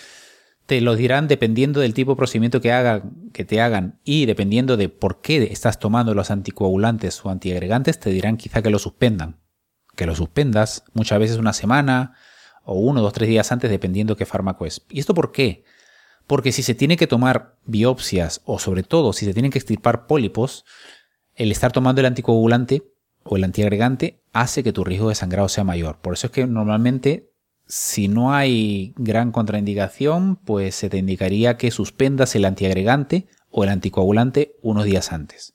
te 0.67 0.81
lo 0.81 0.95
dirán 0.95 1.27
dependiendo 1.27 1.81
del 1.81 1.95
tipo 1.95 2.13
de 2.13 2.17
procedimiento 2.17 2.61
que, 2.61 2.73
hagan, 2.73 3.31
que 3.33 3.45
te 3.45 3.61
hagan 3.61 3.99
y 4.05 4.27
dependiendo 4.27 4.77
de 4.77 4.89
por 4.89 5.21
qué 5.21 5.43
estás 5.51 5.79
tomando 5.79 6.15
los 6.15 6.31
anticoagulantes 6.31 7.25
o 7.25 7.31
antiagregantes, 7.31 7.99
te 7.99 8.11
dirán 8.11 8.37
quizá 8.37 8.63
que 8.63 8.71
lo 8.71 8.79
suspendan 8.79 9.41
que 10.01 10.07
lo 10.07 10.15
suspendas, 10.15 10.85
muchas 10.95 11.19
veces 11.19 11.37
una 11.37 11.53
semana 11.53 12.15
o 12.65 12.79
uno, 12.79 13.03
dos, 13.03 13.13
tres 13.13 13.29
días 13.29 13.53
antes, 13.53 13.71
dependiendo 13.71 14.17
qué 14.17 14.25
fármaco 14.25 14.65
es. 14.65 14.83
¿Y 14.89 14.99
esto 14.99 15.13
por 15.13 15.31
qué? 15.31 15.65
Porque 16.31 16.53
si 16.53 16.63
se 16.63 16.77
tiene 16.77 16.97
que 16.97 17.09
tomar 17.09 17.57
biopsias 17.67 18.41
o 18.45 18.61
sobre 18.61 18.85
todo 18.85 19.13
si 19.13 19.25
se 19.25 19.35
tienen 19.35 19.51
que 19.51 19.59
extirpar 19.59 20.07
pólipos, 20.07 20.65
el 21.35 21.51
estar 21.51 21.73
tomando 21.73 22.01
el 22.01 22.07
anticoagulante 22.07 22.85
o 23.25 23.37
el 23.37 23.43
antiagregante 23.43 24.23
hace 24.33 24.63
que 24.63 24.73
tu 24.73 24.85
riesgo 24.85 25.09
de 25.09 25.17
sangrado 25.17 25.49
sea 25.49 25.65
mayor. 25.65 25.99
Por 25.99 26.15
eso 26.15 26.29
es 26.29 26.33
que 26.33 26.47
normalmente 26.47 27.33
si 27.67 28.07
no 28.07 28.33
hay 28.33 28.95
gran 28.97 29.33
contraindicación, 29.33 30.37
pues 30.37 30.77
se 30.77 30.89
te 30.89 30.99
indicaría 30.99 31.57
que 31.57 31.73
suspendas 31.73 32.37
el 32.37 32.45
antiagregante 32.45 33.27
o 33.51 33.65
el 33.65 33.71
anticoagulante 33.71 34.55
unos 34.63 34.85
días 34.85 35.11
antes. 35.11 35.55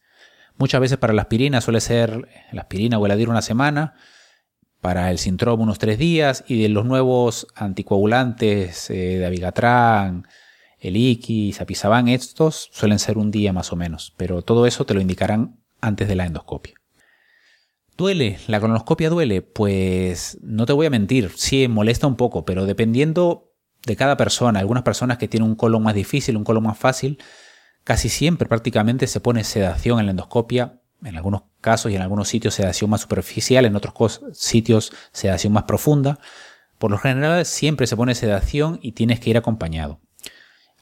Muchas 0.58 0.82
veces 0.82 0.98
para 0.98 1.14
la 1.14 1.22
aspirina 1.22 1.62
suele 1.62 1.80
ser 1.80 2.28
la 2.52 2.64
aspirina 2.64 3.00
o 3.00 3.06
el 3.06 3.14
adir 3.14 3.30
una 3.30 3.42
semana, 3.42 3.94
para 4.82 5.10
el 5.10 5.20
síndrome 5.20 5.64
unos 5.64 5.80
tres 5.80 5.98
días 5.98 6.44
y 6.50 6.62
de 6.62 6.68
los 6.68 6.84
nuevos 6.86 7.48
anticoagulantes 7.56 8.90
eh, 8.90 9.20
de 9.20 9.26
Abigatran, 9.26 10.28
el 10.88 10.98
Iki, 10.98 11.54
Zapizaban, 11.54 12.08
estos 12.08 12.70
suelen 12.72 13.00
ser 13.00 13.18
un 13.18 13.32
día 13.32 13.54
más 13.54 13.72
o 13.72 13.76
menos, 13.76 14.14
pero 14.18 14.42
todo 14.42 14.66
eso 14.68 14.86
te 14.86 14.94
lo 14.94 15.02
indicarán 15.02 15.58
antes 15.82 16.08
de 16.08 16.16
la 16.16 16.26
endoscopia. 16.26 16.76
¿Duele? 17.98 18.40
¿La 18.48 18.60
colonoscopia 18.60 19.10
duele? 19.10 19.42
Pues 19.42 20.38
no 20.42 20.66
te 20.66 20.74
voy 20.74 20.86
a 20.86 20.90
mentir, 20.90 21.32
sí 21.36 21.68
molesta 21.68 22.08
un 22.08 22.18
poco, 22.18 22.46
pero 22.46 22.66
dependiendo 22.66 23.54
de 23.86 23.96
cada 23.96 24.18
persona, 24.18 24.60
algunas 24.60 24.84
personas 24.84 25.18
que 25.18 25.28
tienen 25.28 25.50
un 25.50 25.56
colon 25.56 25.84
más 25.84 25.96
difícil, 25.96 26.36
un 26.36 26.44
colon 26.44 26.64
más 26.64 26.78
fácil, 26.78 27.20
casi 27.84 28.10
siempre 28.10 28.48
prácticamente 28.48 29.08
se 29.08 29.20
pone 29.20 29.44
sedación 29.44 30.00
en 30.00 30.08
la 30.08 30.12
endoscopia 30.12 30.82
en 31.04 31.16
algunos 31.16 31.44
casos 31.62 31.92
y 31.92 31.96
en 31.96 32.02
algunos 32.02 32.28
sitios 32.28 32.54
sedación 32.54 32.90
más 32.90 33.02
superficial, 33.02 33.66
en 33.66 33.76
otros 33.76 34.22
sitios 34.34 34.92
sedación 35.12 35.54
más 35.54 35.64
profunda. 35.64 36.20
Por 36.78 36.92
lo 36.92 36.98
general 36.98 37.46
siempre 37.46 37.88
se 37.88 37.96
pone 37.96 38.16
sedación 38.16 38.80
y 38.82 38.94
tienes 38.94 39.20
que 39.20 39.30
ir 39.30 39.38
acompañado. 39.38 40.00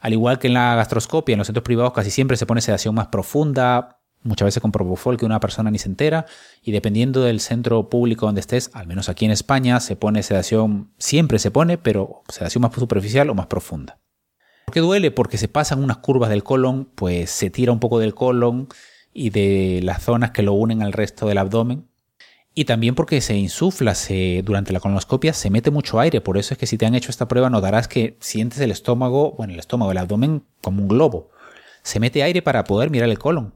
Al 0.03 0.11
igual 0.11 0.37
que 0.37 0.47
en 0.47 0.53
la 0.53 0.75
gastroscopia, 0.75 1.31
en 1.31 1.37
los 1.37 1.47
centros 1.47 1.63
privados 1.63 1.93
casi 1.93 2.11
siempre 2.11 2.35
se 2.35 2.45
pone 2.45 2.59
sedación 2.59 2.93
más 2.93 3.07
profunda, 3.07 4.01
muchas 4.21 4.47
veces 4.47 4.61
con 4.61 4.73
propofol 4.73 5.15
que 5.15 5.25
una 5.25 5.39
persona 5.39 5.71
ni 5.71 5.79
se 5.79 5.87
entera, 5.87 6.25
y 6.61 6.73
dependiendo 6.73 7.23
del 7.23 7.39
centro 7.39 7.87
público 7.87 8.25
donde 8.25 8.41
estés, 8.41 8.69
al 8.73 8.85
menos 8.85 9.07
aquí 9.07 9.23
en 9.23 9.31
España, 9.31 9.79
se 9.79 9.95
pone 9.95 10.21
sedación, 10.21 10.91
siempre 10.97 11.39
se 11.39 11.51
pone, 11.51 11.77
pero 11.77 12.21
sedación 12.27 12.63
más 12.63 12.73
superficial 12.73 13.29
o 13.29 13.33
más 13.33 13.47
profunda. 13.47 14.01
¿Por 14.65 14.73
qué 14.73 14.81
duele? 14.81 15.09
Porque 15.09 15.37
se 15.37 15.47
pasan 15.47 15.81
unas 15.81 15.99
curvas 15.99 16.29
del 16.29 16.43
colon, 16.43 16.91
pues 16.95 17.31
se 17.31 17.49
tira 17.49 17.71
un 17.71 17.79
poco 17.79 17.97
del 17.99 18.13
colon, 18.13 18.67
y 19.13 19.29
de 19.29 19.79
las 19.83 20.03
zonas 20.03 20.31
que 20.31 20.41
lo 20.41 20.51
unen 20.51 20.83
al 20.83 20.91
resto 20.91 21.27
del 21.27 21.37
abdomen. 21.37 21.87
Y 22.55 22.65
también 22.65 22.93
porque 22.93 23.19
se 23.21 23.35
insufla, 23.35 23.95
se, 23.95 24.41
durante 24.43 24.73
la 24.73 24.79
colonoscopia 24.79 25.33
se 25.33 25.49
mete 25.49 25.71
mucho 25.71 25.99
aire, 25.99 26.21
por 26.21 26.37
eso 26.37 26.53
es 26.53 26.59
que 26.59 26.67
si 26.67 26.77
te 26.77 26.85
han 26.85 26.93
hecho 26.93 27.09
esta 27.09 27.27
prueba 27.27 27.49
notarás 27.49 27.87
que 27.87 28.17
sientes 28.19 28.59
el 28.59 28.69
estómago, 28.69 29.31
bueno, 29.31 29.53
el 29.53 29.59
estómago, 29.59 29.91
el 29.91 29.97
abdomen 29.97 30.43
como 30.61 30.83
un 30.83 30.87
globo. 30.87 31.31
Se 31.81 31.99
mete 31.99 32.21
aire 32.21 32.43
para 32.43 32.63
poder 32.63 32.91
mirar 32.91 33.09
el 33.09 33.17
colon. 33.17 33.53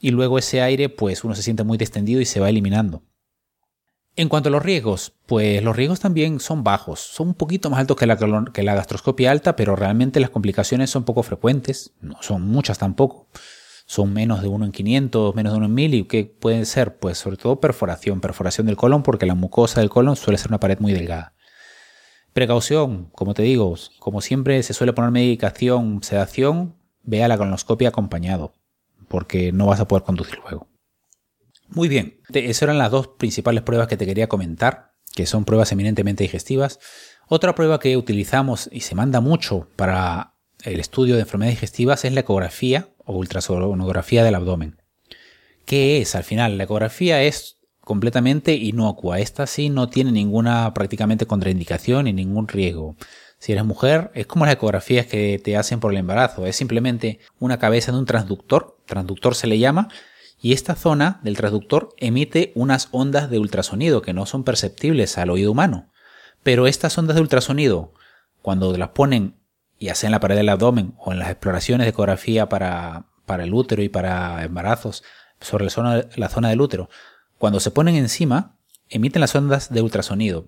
Y 0.00 0.10
luego 0.10 0.38
ese 0.38 0.62
aire, 0.62 0.88
pues 0.88 1.22
uno 1.22 1.34
se 1.34 1.42
siente 1.42 1.62
muy 1.62 1.78
distendido 1.78 2.20
y 2.20 2.24
se 2.24 2.40
va 2.40 2.48
eliminando. 2.48 3.02
En 4.16 4.28
cuanto 4.28 4.48
a 4.48 4.52
los 4.52 4.64
riesgos, 4.64 5.14
pues 5.26 5.62
los 5.62 5.76
riesgos 5.76 6.00
también 6.00 6.40
son 6.40 6.64
bajos, 6.64 6.98
son 6.98 7.28
un 7.28 7.34
poquito 7.34 7.70
más 7.70 7.78
altos 7.78 7.96
que 7.96 8.06
la, 8.06 8.16
que 8.52 8.64
la 8.64 8.74
gastroscopia 8.74 9.30
alta, 9.30 9.54
pero 9.54 9.76
realmente 9.76 10.18
las 10.18 10.30
complicaciones 10.30 10.90
son 10.90 11.04
poco 11.04 11.22
frecuentes, 11.22 11.92
no 12.00 12.20
son 12.20 12.42
muchas 12.42 12.78
tampoco 12.78 13.28
son 13.88 14.12
menos 14.12 14.42
de 14.42 14.48
1 14.48 14.66
en 14.66 14.72
500, 14.72 15.34
menos 15.34 15.52
de 15.52 15.56
1 15.56 15.66
en 15.66 15.74
1000 15.74 15.94
y 15.94 16.04
qué 16.04 16.26
pueden 16.26 16.66
ser, 16.66 16.98
pues 16.98 17.16
sobre 17.16 17.38
todo 17.38 17.58
perforación, 17.58 18.20
perforación 18.20 18.66
del 18.66 18.76
colon 18.76 19.02
porque 19.02 19.24
la 19.24 19.34
mucosa 19.34 19.80
del 19.80 19.88
colon 19.88 20.14
suele 20.14 20.36
ser 20.36 20.48
una 20.48 20.60
pared 20.60 20.78
muy 20.78 20.92
delgada. 20.92 21.34
Precaución, 22.34 23.08
como 23.12 23.32
te 23.32 23.42
digo, 23.44 23.74
como 23.98 24.20
siempre 24.20 24.62
se 24.62 24.74
suele 24.74 24.92
poner 24.92 25.10
medicación, 25.10 26.02
sedación, 26.02 26.76
ve 27.02 27.24
a 27.24 27.28
la 27.28 27.38
colonoscopia 27.38 27.88
acompañado, 27.88 28.52
porque 29.08 29.52
no 29.52 29.64
vas 29.64 29.80
a 29.80 29.88
poder 29.88 30.04
conducir 30.04 30.38
luego. 30.40 30.68
Muy 31.68 31.88
bien, 31.88 32.20
esas 32.28 32.62
eran 32.64 32.76
las 32.76 32.90
dos 32.90 33.08
principales 33.08 33.62
pruebas 33.62 33.88
que 33.88 33.96
te 33.96 34.04
quería 34.04 34.28
comentar, 34.28 34.92
que 35.14 35.24
son 35.24 35.46
pruebas 35.46 35.72
eminentemente 35.72 36.24
digestivas. 36.24 36.78
Otra 37.26 37.54
prueba 37.54 37.80
que 37.80 37.96
utilizamos 37.96 38.68
y 38.70 38.80
se 38.80 38.94
manda 38.94 39.22
mucho 39.22 39.66
para 39.76 40.34
el 40.62 40.78
estudio 40.78 41.14
de 41.14 41.22
enfermedades 41.22 41.56
digestivas 41.56 42.04
es 42.04 42.12
la 42.12 42.20
ecografía 42.20 42.90
o 43.08 43.14
ultrasonografía 43.14 44.22
del 44.22 44.36
abdomen. 44.36 44.76
¿Qué 45.64 46.00
es 46.00 46.14
al 46.14 46.24
final? 46.24 46.56
La 46.56 46.64
ecografía 46.64 47.22
es 47.22 47.58
completamente 47.80 48.54
inocua. 48.54 49.18
Esta 49.18 49.46
sí 49.46 49.70
no 49.70 49.88
tiene 49.88 50.12
ninguna 50.12 50.72
prácticamente 50.74 51.26
contraindicación 51.26 52.04
ni 52.04 52.12
ningún 52.12 52.46
riesgo. 52.46 52.96
Si 53.38 53.52
eres 53.52 53.64
mujer, 53.64 54.10
es 54.14 54.26
como 54.26 54.44
las 54.44 54.54
ecografías 54.54 55.06
que 55.06 55.40
te 55.42 55.56
hacen 55.56 55.80
por 55.80 55.92
el 55.92 55.98
embarazo. 55.98 56.44
Es 56.46 56.56
simplemente 56.56 57.18
una 57.38 57.58
cabeza 57.58 57.92
de 57.92 57.98
un 57.98 58.04
transductor, 58.04 58.78
transductor 58.84 59.34
se 59.34 59.46
le 59.46 59.58
llama, 59.58 59.88
y 60.40 60.52
esta 60.52 60.74
zona 60.74 61.20
del 61.22 61.36
transductor 61.36 61.94
emite 61.96 62.52
unas 62.54 62.88
ondas 62.90 63.30
de 63.30 63.38
ultrasonido 63.38 64.02
que 64.02 64.12
no 64.12 64.26
son 64.26 64.44
perceptibles 64.44 65.16
al 65.18 65.30
oído 65.30 65.50
humano. 65.50 65.90
Pero 66.42 66.66
estas 66.66 66.96
ondas 66.98 67.16
de 67.16 67.22
ultrasonido, 67.22 67.94
cuando 68.42 68.76
las 68.76 68.90
ponen 68.90 69.37
y 69.78 69.88
hacen 69.88 70.10
la 70.10 70.20
pared 70.20 70.36
del 70.36 70.48
abdomen 70.48 70.94
o 70.98 71.12
en 71.12 71.18
las 71.18 71.30
exploraciones 71.30 71.84
de 71.84 71.90
ecografía 71.90 72.48
para, 72.48 73.06
para 73.26 73.44
el 73.44 73.54
útero 73.54 73.82
y 73.82 73.88
para 73.88 74.44
embarazos 74.44 75.04
sobre 75.40 75.64
la 75.64 75.70
zona, 75.70 76.04
la 76.16 76.28
zona 76.28 76.48
del 76.48 76.60
útero, 76.60 76.88
cuando 77.38 77.60
se 77.60 77.70
ponen 77.70 77.94
encima, 77.94 78.56
emiten 78.88 79.20
las 79.20 79.34
ondas 79.34 79.72
de 79.72 79.80
ultrasonido. 79.80 80.46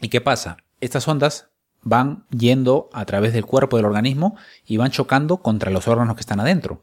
¿Y 0.00 0.08
qué 0.08 0.20
pasa? 0.20 0.56
Estas 0.80 1.06
ondas 1.06 1.48
van 1.82 2.26
yendo 2.30 2.90
a 2.92 3.04
través 3.04 3.32
del 3.32 3.46
cuerpo 3.46 3.76
del 3.76 3.86
organismo 3.86 4.36
y 4.66 4.76
van 4.76 4.90
chocando 4.90 5.38
contra 5.38 5.70
los 5.70 5.86
órganos 5.86 6.16
que 6.16 6.20
están 6.20 6.40
adentro. 6.40 6.82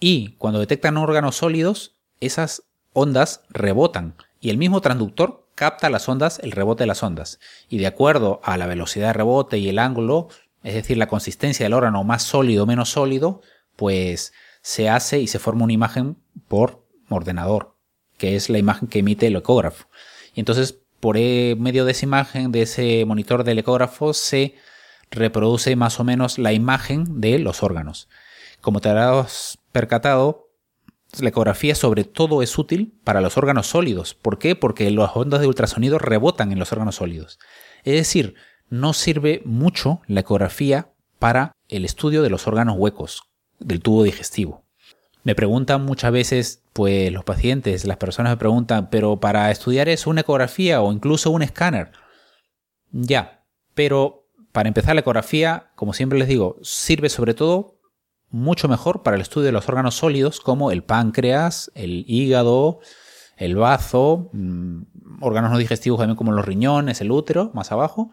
Y 0.00 0.32
cuando 0.38 0.58
detectan 0.58 0.96
órganos 0.96 1.36
sólidos, 1.36 1.94
esas 2.20 2.64
ondas 2.92 3.42
rebotan 3.50 4.16
y 4.40 4.50
el 4.50 4.58
mismo 4.58 4.80
transductor 4.80 5.46
capta 5.54 5.90
las 5.90 6.08
ondas, 6.08 6.40
el 6.42 6.52
rebote 6.52 6.84
de 6.84 6.88
las 6.88 7.02
ondas. 7.02 7.38
Y 7.68 7.78
de 7.78 7.86
acuerdo 7.86 8.40
a 8.42 8.56
la 8.56 8.66
velocidad 8.66 9.08
de 9.08 9.12
rebote 9.12 9.58
y 9.58 9.68
el 9.68 9.78
ángulo, 9.78 10.28
es 10.62 10.74
decir, 10.74 10.96
la 10.96 11.08
consistencia 11.08 11.64
del 11.64 11.72
órgano 11.72 12.04
más 12.04 12.22
sólido 12.22 12.64
o 12.64 12.66
menos 12.66 12.90
sólido, 12.90 13.42
pues 13.76 14.32
se 14.62 14.88
hace 14.88 15.20
y 15.20 15.26
se 15.26 15.38
forma 15.38 15.64
una 15.64 15.72
imagen 15.72 16.16
por 16.48 16.86
ordenador, 17.08 17.76
que 18.18 18.36
es 18.36 18.50
la 18.50 18.58
imagen 18.58 18.88
que 18.88 18.98
emite 19.00 19.26
el 19.26 19.36
ecógrafo. 19.36 19.88
Y 20.34 20.40
entonces, 20.40 20.78
por 21.00 21.16
e, 21.16 21.56
medio 21.58 21.84
de 21.84 21.92
esa 21.92 22.04
imagen, 22.04 22.52
de 22.52 22.62
ese 22.62 23.04
monitor 23.06 23.44
del 23.44 23.58
ecógrafo, 23.58 24.12
se 24.12 24.54
reproduce 25.10 25.74
más 25.76 25.98
o 25.98 26.04
menos 26.04 26.38
la 26.38 26.52
imagen 26.52 27.20
de 27.20 27.38
los 27.38 27.62
órganos. 27.62 28.08
Como 28.60 28.80
te 28.80 28.90
habrás 28.90 29.58
percatado, 29.72 30.50
la 31.18 31.30
ecografía 31.30 31.74
sobre 31.74 32.04
todo 32.04 32.42
es 32.42 32.56
útil 32.56 32.94
para 33.02 33.20
los 33.20 33.36
órganos 33.36 33.66
sólidos. 33.66 34.14
¿Por 34.14 34.38
qué? 34.38 34.54
Porque 34.54 34.90
las 34.90 35.10
ondas 35.14 35.40
de 35.40 35.48
ultrasonido 35.48 35.98
rebotan 35.98 36.52
en 36.52 36.58
los 36.58 36.70
órganos 36.72 36.96
sólidos. 36.96 37.38
Es 37.82 37.94
decir, 37.94 38.34
no 38.70 38.92
sirve 38.92 39.42
mucho 39.44 40.00
la 40.06 40.20
ecografía 40.20 40.92
para 41.18 41.52
el 41.68 41.84
estudio 41.84 42.22
de 42.22 42.30
los 42.30 42.46
órganos 42.46 42.76
huecos 42.78 43.22
del 43.58 43.82
tubo 43.82 44.04
digestivo. 44.04 44.64
Me 45.22 45.34
preguntan 45.34 45.84
muchas 45.84 46.12
veces 46.12 46.62
pues 46.72 47.12
los 47.12 47.24
pacientes, 47.24 47.84
las 47.84 47.98
personas 47.98 48.32
me 48.32 48.36
preguntan, 48.38 48.88
pero 48.88 49.20
para 49.20 49.50
estudiar 49.50 49.88
eso 49.88 50.08
una 50.08 50.22
ecografía 50.22 50.80
o 50.80 50.92
incluso 50.92 51.30
un 51.30 51.42
escáner. 51.42 51.92
Ya, 52.90 53.44
pero 53.74 54.26
para 54.52 54.68
empezar 54.68 54.94
la 54.94 55.02
ecografía, 55.02 55.70
como 55.74 55.92
siempre 55.92 56.18
les 56.18 56.28
digo, 56.28 56.56
sirve 56.62 57.08
sobre 57.08 57.34
todo 57.34 57.80
mucho 58.30 58.68
mejor 58.68 59.02
para 59.02 59.16
el 59.16 59.22
estudio 59.22 59.46
de 59.46 59.52
los 59.52 59.68
órganos 59.68 59.96
sólidos 59.96 60.40
como 60.40 60.70
el 60.70 60.84
páncreas, 60.84 61.70
el 61.74 62.04
hígado, 62.06 62.80
el 63.36 63.56
bazo, 63.56 64.30
mm, 64.32 64.82
órganos 65.20 65.50
no 65.50 65.58
digestivos 65.58 65.98
también 65.98 66.16
como 66.16 66.32
los 66.32 66.44
riñones, 66.44 67.00
el 67.00 67.10
útero, 67.10 67.50
más 67.54 67.72
abajo. 67.72 68.10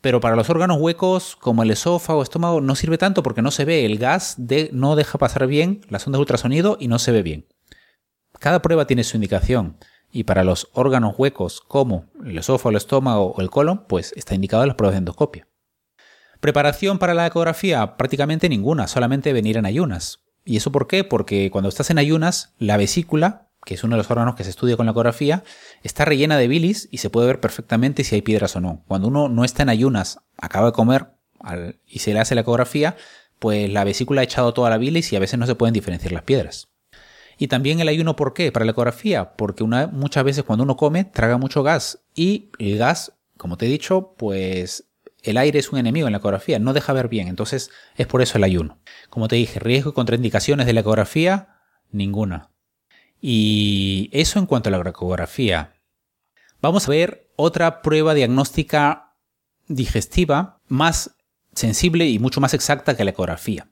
Pero 0.00 0.20
para 0.20 0.36
los 0.36 0.48
órganos 0.48 0.78
huecos 0.80 1.36
como 1.36 1.62
el 1.62 1.70
esófago, 1.70 2.22
estómago, 2.22 2.60
no 2.60 2.76
sirve 2.76 2.98
tanto 2.98 3.22
porque 3.22 3.42
no 3.42 3.50
se 3.50 3.64
ve. 3.64 3.84
El 3.84 3.98
gas 3.98 4.36
no 4.72 4.96
deja 4.96 5.18
pasar 5.18 5.46
bien 5.46 5.80
las 5.88 6.06
ondas 6.06 6.18
de 6.18 6.20
ultrasonido 6.20 6.76
y 6.78 6.88
no 6.88 6.98
se 6.98 7.12
ve 7.12 7.22
bien. 7.22 7.46
Cada 8.38 8.62
prueba 8.62 8.86
tiene 8.86 9.04
su 9.04 9.16
indicación. 9.16 9.76
Y 10.10 10.24
para 10.24 10.44
los 10.44 10.68
órganos 10.72 11.14
huecos 11.18 11.60
como 11.60 12.06
el 12.24 12.38
esófago, 12.38 12.70
el 12.70 12.76
estómago 12.76 13.32
o 13.32 13.40
el 13.40 13.50
colon, 13.50 13.84
pues 13.88 14.12
está 14.16 14.34
indicado 14.34 14.62
en 14.62 14.68
las 14.68 14.76
pruebas 14.76 14.94
de 14.94 14.98
endoscopia. 14.98 15.48
Preparación 16.40 16.98
para 16.98 17.14
la 17.14 17.26
ecografía, 17.26 17.96
prácticamente 17.96 18.48
ninguna, 18.48 18.86
solamente 18.86 19.32
venir 19.32 19.56
en 19.56 19.66
ayunas. 19.66 20.20
¿Y 20.44 20.56
eso 20.56 20.72
por 20.72 20.86
qué? 20.86 21.02
Porque 21.04 21.50
cuando 21.50 21.68
estás 21.68 21.90
en 21.90 21.98
ayunas, 21.98 22.54
la 22.58 22.76
vesícula, 22.76 23.47
que 23.68 23.74
es 23.74 23.84
uno 23.84 23.96
de 23.96 23.98
los 23.98 24.10
órganos 24.10 24.34
que 24.34 24.44
se 24.44 24.50
estudia 24.50 24.78
con 24.78 24.86
la 24.86 24.92
ecografía, 24.92 25.44
está 25.82 26.06
rellena 26.06 26.38
de 26.38 26.48
bilis 26.48 26.88
y 26.90 26.98
se 26.98 27.10
puede 27.10 27.26
ver 27.26 27.38
perfectamente 27.38 28.02
si 28.02 28.14
hay 28.14 28.22
piedras 28.22 28.56
o 28.56 28.62
no. 28.62 28.82
Cuando 28.88 29.08
uno 29.08 29.28
no 29.28 29.44
está 29.44 29.62
en 29.62 29.68
ayunas, 29.68 30.20
acaba 30.38 30.68
de 30.68 30.72
comer 30.72 31.08
y 31.86 31.98
se 31.98 32.14
le 32.14 32.20
hace 32.20 32.34
la 32.34 32.40
ecografía, 32.40 32.96
pues 33.38 33.70
la 33.70 33.84
vesícula 33.84 34.22
ha 34.22 34.24
echado 34.24 34.54
toda 34.54 34.70
la 34.70 34.78
bilis 34.78 35.12
y 35.12 35.16
a 35.16 35.18
veces 35.20 35.38
no 35.38 35.46
se 35.46 35.54
pueden 35.54 35.74
diferenciar 35.74 36.12
las 36.12 36.22
piedras. 36.22 36.68
Y 37.36 37.48
también 37.48 37.78
el 37.80 37.88
ayuno, 37.88 38.16
¿por 38.16 38.32
qué? 38.32 38.50
Para 38.52 38.64
la 38.64 38.72
ecografía, 38.72 39.36
porque 39.36 39.64
muchas 39.64 40.24
veces 40.24 40.44
cuando 40.44 40.64
uno 40.64 40.78
come 40.78 41.04
traga 41.04 41.36
mucho 41.36 41.62
gas 41.62 42.00
y 42.14 42.48
el 42.58 42.78
gas, 42.78 43.12
como 43.36 43.58
te 43.58 43.66
he 43.66 43.68
dicho, 43.68 44.14
pues 44.16 44.84
el 45.22 45.36
aire 45.36 45.58
es 45.58 45.70
un 45.72 45.78
enemigo 45.78 46.06
en 46.08 46.12
la 46.12 46.20
ecografía, 46.20 46.58
no 46.58 46.72
deja 46.72 46.94
ver 46.94 47.08
bien, 47.08 47.28
entonces 47.28 47.70
es 47.96 48.06
por 48.06 48.22
eso 48.22 48.38
el 48.38 48.44
ayuno. 48.44 48.78
Como 49.10 49.28
te 49.28 49.36
dije, 49.36 49.60
riesgo 49.60 49.90
y 49.90 49.92
contraindicaciones 49.92 50.64
de 50.64 50.72
la 50.72 50.80
ecografía, 50.80 51.48
ninguna. 51.90 52.48
Y 53.20 54.10
eso 54.12 54.38
en 54.38 54.46
cuanto 54.46 54.68
a 54.68 54.72
la 54.72 54.78
ecografía. 54.78 55.74
Vamos 56.60 56.86
a 56.86 56.90
ver 56.90 57.30
otra 57.36 57.82
prueba 57.82 58.14
diagnóstica 58.14 59.14
digestiva 59.66 60.60
más 60.68 61.16
sensible 61.52 62.06
y 62.08 62.18
mucho 62.18 62.40
más 62.40 62.54
exacta 62.54 62.96
que 62.96 63.04
la 63.04 63.10
ecografía. 63.10 63.70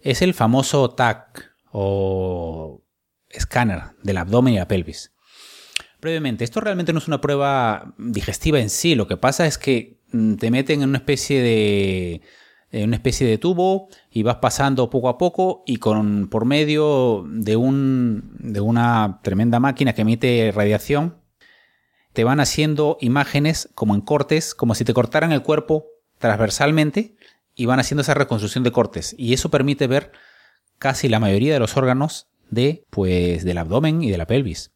Es 0.00 0.22
el 0.22 0.34
famoso 0.34 0.90
TAC 0.90 1.52
o 1.72 2.82
escáner 3.28 3.82
del 4.02 4.18
abdomen 4.18 4.54
y 4.54 4.58
la 4.58 4.68
pelvis. 4.68 5.12
Brevemente, 6.00 6.44
esto 6.44 6.60
realmente 6.60 6.92
no 6.92 7.00
es 7.00 7.08
una 7.08 7.20
prueba 7.20 7.92
digestiva 7.98 8.60
en 8.60 8.70
sí, 8.70 8.94
lo 8.94 9.08
que 9.08 9.16
pasa 9.16 9.46
es 9.46 9.58
que 9.58 9.98
Mm, 10.12 10.36
te 10.36 10.50
meten 10.50 10.82
en 10.82 10.88
una 10.88 10.98
especie 10.98 11.42
de 11.42 12.22
una 12.72 12.96
especie 12.96 13.26
de 13.26 13.38
tubo 13.38 13.88
y 14.10 14.22
vas 14.22 14.36
pasando 14.36 14.90
poco 14.90 15.08
a 15.08 15.16
poco 15.16 15.62
y 15.66 15.78
con 15.78 16.28
por 16.28 16.44
medio 16.44 17.24
de 17.28 17.56
un 17.56 18.36
de 18.38 18.60
una 18.60 19.20
tremenda 19.22 19.58
máquina 19.58 19.94
que 19.94 20.02
emite 20.02 20.52
radiación 20.54 21.16
te 22.12 22.24
van 22.24 22.40
haciendo 22.40 22.98
imágenes 23.00 23.70
como 23.74 23.94
en 23.94 24.00
cortes, 24.00 24.54
como 24.54 24.74
si 24.74 24.84
te 24.84 24.92
cortaran 24.92 25.32
el 25.32 25.42
cuerpo 25.42 25.86
transversalmente 26.18 27.16
y 27.54 27.66
van 27.66 27.80
haciendo 27.80 28.02
esa 28.02 28.14
reconstrucción 28.14 28.64
de 28.64 28.72
cortes 28.72 29.14
y 29.16 29.32
eso 29.32 29.50
permite 29.50 29.86
ver 29.86 30.12
casi 30.78 31.08
la 31.08 31.20
mayoría 31.20 31.54
de 31.54 31.60
los 31.60 31.76
órganos 31.76 32.28
de 32.50 32.84
pues 32.90 33.44
del 33.44 33.58
abdomen 33.58 34.02
y 34.02 34.10
de 34.10 34.18
la 34.18 34.26
pelvis. 34.26 34.72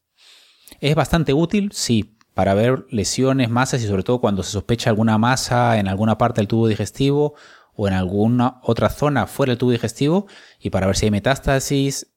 Es 0.80 0.94
bastante 0.94 1.32
útil, 1.34 1.70
sí, 1.72 2.16
para 2.34 2.54
ver 2.54 2.86
lesiones, 2.90 3.50
masas 3.50 3.82
y 3.82 3.86
sobre 3.86 4.02
todo 4.02 4.20
cuando 4.20 4.42
se 4.42 4.52
sospecha 4.52 4.90
alguna 4.90 5.18
masa 5.18 5.78
en 5.78 5.88
alguna 5.88 6.18
parte 6.18 6.40
del 6.40 6.48
tubo 6.48 6.66
digestivo 6.66 7.34
o 7.74 7.88
en 7.88 7.94
alguna 7.94 8.60
otra 8.62 8.90
zona 8.90 9.26
fuera 9.26 9.50
del 9.50 9.58
tubo 9.58 9.70
digestivo 9.70 10.26
y 10.60 10.70
para 10.70 10.86
ver 10.86 10.96
si 10.96 11.06
hay 11.06 11.10
metástasis. 11.10 12.08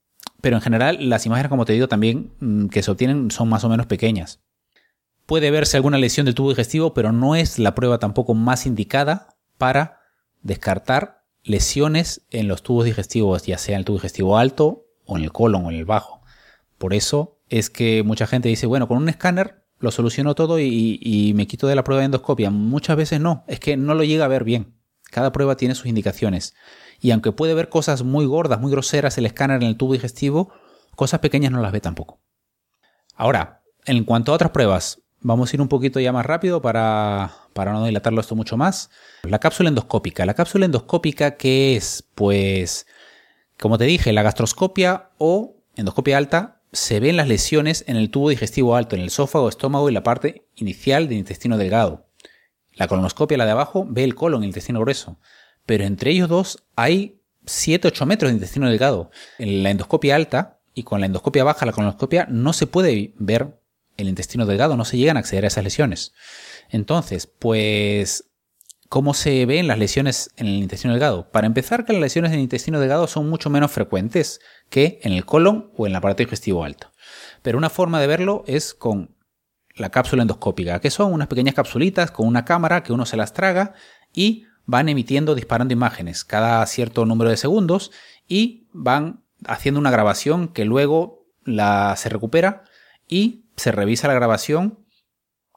Pero 0.42 0.58
en 0.58 0.62
general 0.62 1.10
las 1.10 1.26
imágenes, 1.26 1.50
como 1.50 1.66
te 1.66 1.74
digo, 1.74 1.88
también 1.88 2.34
mm, 2.40 2.68
que 2.68 2.84
se 2.84 2.92
obtienen 2.92 3.32
son 3.32 3.50
más 3.50 3.64
o 3.64 3.70
menos 3.70 3.86
pequeñas. 3.86 4.42
Puede 5.26 5.50
verse 5.50 5.78
alguna 5.78 5.98
lesión 5.98 6.26
del 6.26 6.36
tubo 6.36 6.50
digestivo, 6.50 6.94
pero 6.94 7.12
no 7.12 7.36
es 7.36 7.58
la 7.58 7.74
prueba 7.74 7.98
tampoco 7.98 8.34
más 8.34 8.66
indicada 8.66 9.38
para 9.58 10.02
descartar 10.44 11.24
lesiones 11.44 12.26
en 12.30 12.48
los 12.48 12.62
tubos 12.62 12.86
digestivos, 12.86 13.44
ya 13.44 13.58
sea 13.58 13.76
en 13.76 13.80
el 13.80 13.86
tubo 13.86 13.98
digestivo 13.98 14.38
alto 14.38 14.86
o 15.06 15.18
en 15.18 15.24
el 15.24 15.32
colon 15.32 15.66
o 15.66 15.72
en 15.72 15.78
el 15.78 15.86
bajo. 15.86 16.22
Por 16.78 16.94
eso 16.94 17.40
es 17.50 17.70
que 17.70 18.04
mucha 18.04 18.28
gente 18.28 18.50
dice, 18.50 18.68
bueno, 18.68 18.88
con 18.88 18.98
un 18.98 19.10
escáner 19.10 19.66
lo 19.80 19.92
soluciono 19.92 20.36
todo 20.36 20.60
y, 20.60 21.34
me 21.36 21.48
quito 21.48 21.68
de 21.68 21.76
la 21.76 21.84
prueba 21.84 22.00
de 22.00 22.06
endoscopia. 22.06 22.50
Muchas 22.50 22.98
veces 22.98 23.20
no, 23.20 23.44
es 23.48 23.60
que 23.60 23.78
no 23.78 23.94
lo 23.94 24.04
llega 24.04 24.26
a 24.26 24.30
ver 24.30 24.44
bien. 24.44 24.75
Cada 25.16 25.32
prueba 25.32 25.56
tiene 25.56 25.76
sus 25.76 25.86
indicaciones. 25.86 26.56
Y 27.00 27.12
aunque 27.12 27.32
puede 27.32 27.54
ver 27.54 27.70
cosas 27.70 28.04
muy 28.04 28.26
gordas, 28.26 28.60
muy 28.60 28.70
groseras 28.70 29.18
el 29.18 29.26
escáner 29.26 29.64
en 29.64 29.70
el 29.70 29.78
tubo 29.78 29.94
digestivo, 29.94 30.52
cosas 30.94 31.22
pequeñas 31.22 31.54
no 31.54 31.62
las 31.62 31.72
ve 31.72 31.80
tampoco. 31.80 32.20
Ahora, 33.16 33.62
en 33.86 34.04
cuanto 34.04 34.34
a 34.34 34.36
otras 34.36 34.52
pruebas, 34.52 35.04
vamos 35.22 35.54
a 35.54 35.56
ir 35.56 35.62
un 35.62 35.70
poquito 35.70 36.02
ya 36.02 36.12
más 36.12 36.26
rápido 36.26 36.62
para, 36.62 37.32
para 37.54 37.72
no 37.72 37.86
dilatarlo 37.86 38.20
esto 38.20 38.36
mucho 38.36 38.58
más. 38.58 38.90
La 39.24 39.40
cápsula 39.40 39.70
endoscópica. 39.70 40.26
La 40.26 40.34
cápsula 40.34 40.66
endoscópica, 40.66 41.38
¿qué 41.38 41.78
es? 41.78 42.04
Pues, 42.14 42.86
como 43.58 43.78
te 43.78 43.86
dije, 43.86 44.12
la 44.12 44.22
gastroscopia 44.22 45.12
o 45.18 45.64
endoscopia 45.78 46.18
alta 46.18 46.62
se 46.74 47.00
ven 47.00 47.16
las 47.16 47.30
lesiones 47.30 47.86
en 47.88 47.96
el 47.96 48.10
tubo 48.10 48.32
digestivo 48.32 48.76
alto, 48.76 48.98
en 48.98 49.04
el 49.04 49.08
esófago, 49.08 49.48
estómago 49.48 49.90
y 49.90 49.94
la 49.94 50.04
parte 50.04 50.50
inicial 50.56 51.08
del 51.08 51.20
intestino 51.20 51.58
delgado. 51.58 52.05
La 52.76 52.88
colonoscopia, 52.88 53.38
la 53.38 53.46
de 53.46 53.52
abajo, 53.52 53.86
ve 53.90 54.04
el 54.04 54.16
colon, 54.16 54.44
el 54.44 54.48
intestino 54.48 54.82
grueso. 54.82 55.18
Pero 55.66 55.84
entre 55.84 56.12
ellos 56.12 56.30
dos 56.30 56.64
hay 56.76 57.22
7-8 57.46 58.06
metros 58.06 58.30
de 58.30 58.36
intestino 58.36 58.70
delgado. 58.70 59.12
En 59.40 59.64
la 59.64 59.72
endoscopia 59.72 60.16
alta 60.16 60.60
y 60.74 60.84
con 60.84 61.00
la 61.00 61.06
endoscopia 61.06 61.44
baja, 61.44 61.66
la 61.66 61.72
colonoscopia, 61.72 62.28
no 62.30 62.54
se 62.54 62.68
puede 62.68 63.14
ver 63.18 63.60
el 63.98 64.10
intestino 64.10 64.46
delgado, 64.46 64.76
no 64.76 64.86
se 64.86 64.98
llegan 64.98 65.18
a 65.18 65.22
acceder 65.22 65.46
a 65.46 65.48
esas 65.48 65.64
lesiones. 65.64 66.14
Entonces, 66.70 67.28
pues, 67.28 68.26
¿cómo 68.90 69.14
se 69.14 69.46
ven 69.46 69.68
las 69.68 69.80
lesiones 69.80 70.32
en 70.36 70.48
el 70.48 70.56
intestino 70.56 70.94
delgado? 70.94 71.32
Para 71.32 71.48
empezar, 71.48 71.86
que 71.86 71.94
las 71.94 72.02
lesiones 72.02 72.32
en 72.32 72.40
el 72.40 72.44
intestino 72.44 72.80
delgado 72.80 73.08
son 73.08 73.30
mucho 73.30 73.50
menos 73.50 73.72
frecuentes 73.72 74.42
que 74.70 75.00
en 75.04 75.14
el 75.14 75.26
colon 75.26 75.72
o 75.78 75.88
en 75.88 75.94
la 75.94 76.02
parte 76.02 76.24
digestivo 76.24 76.66
alto. 76.66 76.92
Pero 77.42 77.58
una 77.58 77.70
forma 77.70 78.02
de 78.02 78.08
verlo 78.08 78.44
es 78.48 78.74
con 78.74 79.15
la 79.76 79.90
cápsula 79.90 80.22
endoscópica, 80.22 80.80
que 80.80 80.90
son 80.90 81.14
unas 81.14 81.28
pequeñas 81.28 81.56
capsulitas 81.56 82.12
con 82.12 82.28
una 82.28 82.46
cámara 82.46 82.84
que 82.84 82.94
uno 82.94 83.06
se 83.06 83.18
las 83.18 83.34
traga 83.34 83.74
y 84.14 84.46
van 84.66 84.90
emitiendo, 84.90 85.36
disparando 85.36 85.74
imágenes 85.74 86.24
cada 86.24 86.66
cierto 86.66 87.06
número 87.06 87.30
de 87.30 87.38
segundos 87.38 87.92
y 88.28 88.68
van 88.72 89.24
haciendo 89.46 89.80
una 89.80 89.92
grabación 89.92 90.48
que 90.48 90.66
luego 90.66 91.28
la, 91.44 91.96
se 91.98 92.10
recupera 92.10 92.64
y 93.08 93.46
se 93.56 93.72
revisa 93.72 94.08
la 94.08 94.14
grabación 94.14 94.80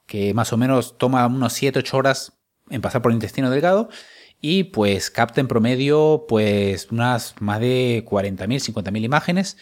que 0.05 0.33
más 0.33 0.51
o 0.53 0.57
menos 0.57 0.97
toma 0.97 1.25
unos 1.27 1.61
7-8 1.61 1.93
horas 1.93 2.39
en 2.69 2.81
pasar 2.81 3.01
por 3.01 3.11
el 3.11 3.15
intestino 3.15 3.49
delgado 3.49 3.89
y 4.41 4.65
pues 4.65 5.09
capta 5.09 5.41
en 5.41 5.47
promedio 5.47 6.25
pues 6.27 6.91
unas 6.91 7.35
más 7.39 7.59
de 7.59 8.05
40.000, 8.07 8.73
50.000 8.73 9.03
imágenes 9.03 9.57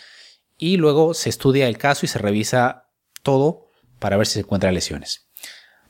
y 0.58 0.78
luego 0.78 1.14
se 1.14 1.30
estudia 1.30 1.68
el 1.68 1.78
caso 1.78 2.06
y 2.06 2.10
se 2.10 2.20
revisa 2.20 2.90
todo 3.24 3.67
para 4.00 4.18
ver 4.18 4.28
si 4.28 4.34
se 4.34 4.40
encuentran 4.42 4.74
lesiones. 4.74 5.28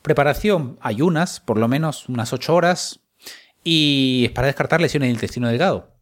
Preparación, 0.02 0.78
ayunas, 0.80 1.40
por 1.40 1.58
lo 1.58 1.68
menos 1.68 2.08
unas 2.08 2.32
8 2.32 2.54
horas 2.54 3.00
y 3.64 4.24
es 4.26 4.32
para 4.32 4.46
descartar 4.46 4.80
lesiones 4.80 5.08
del 5.08 5.16
intestino 5.16 5.48
delgado. 5.48 5.94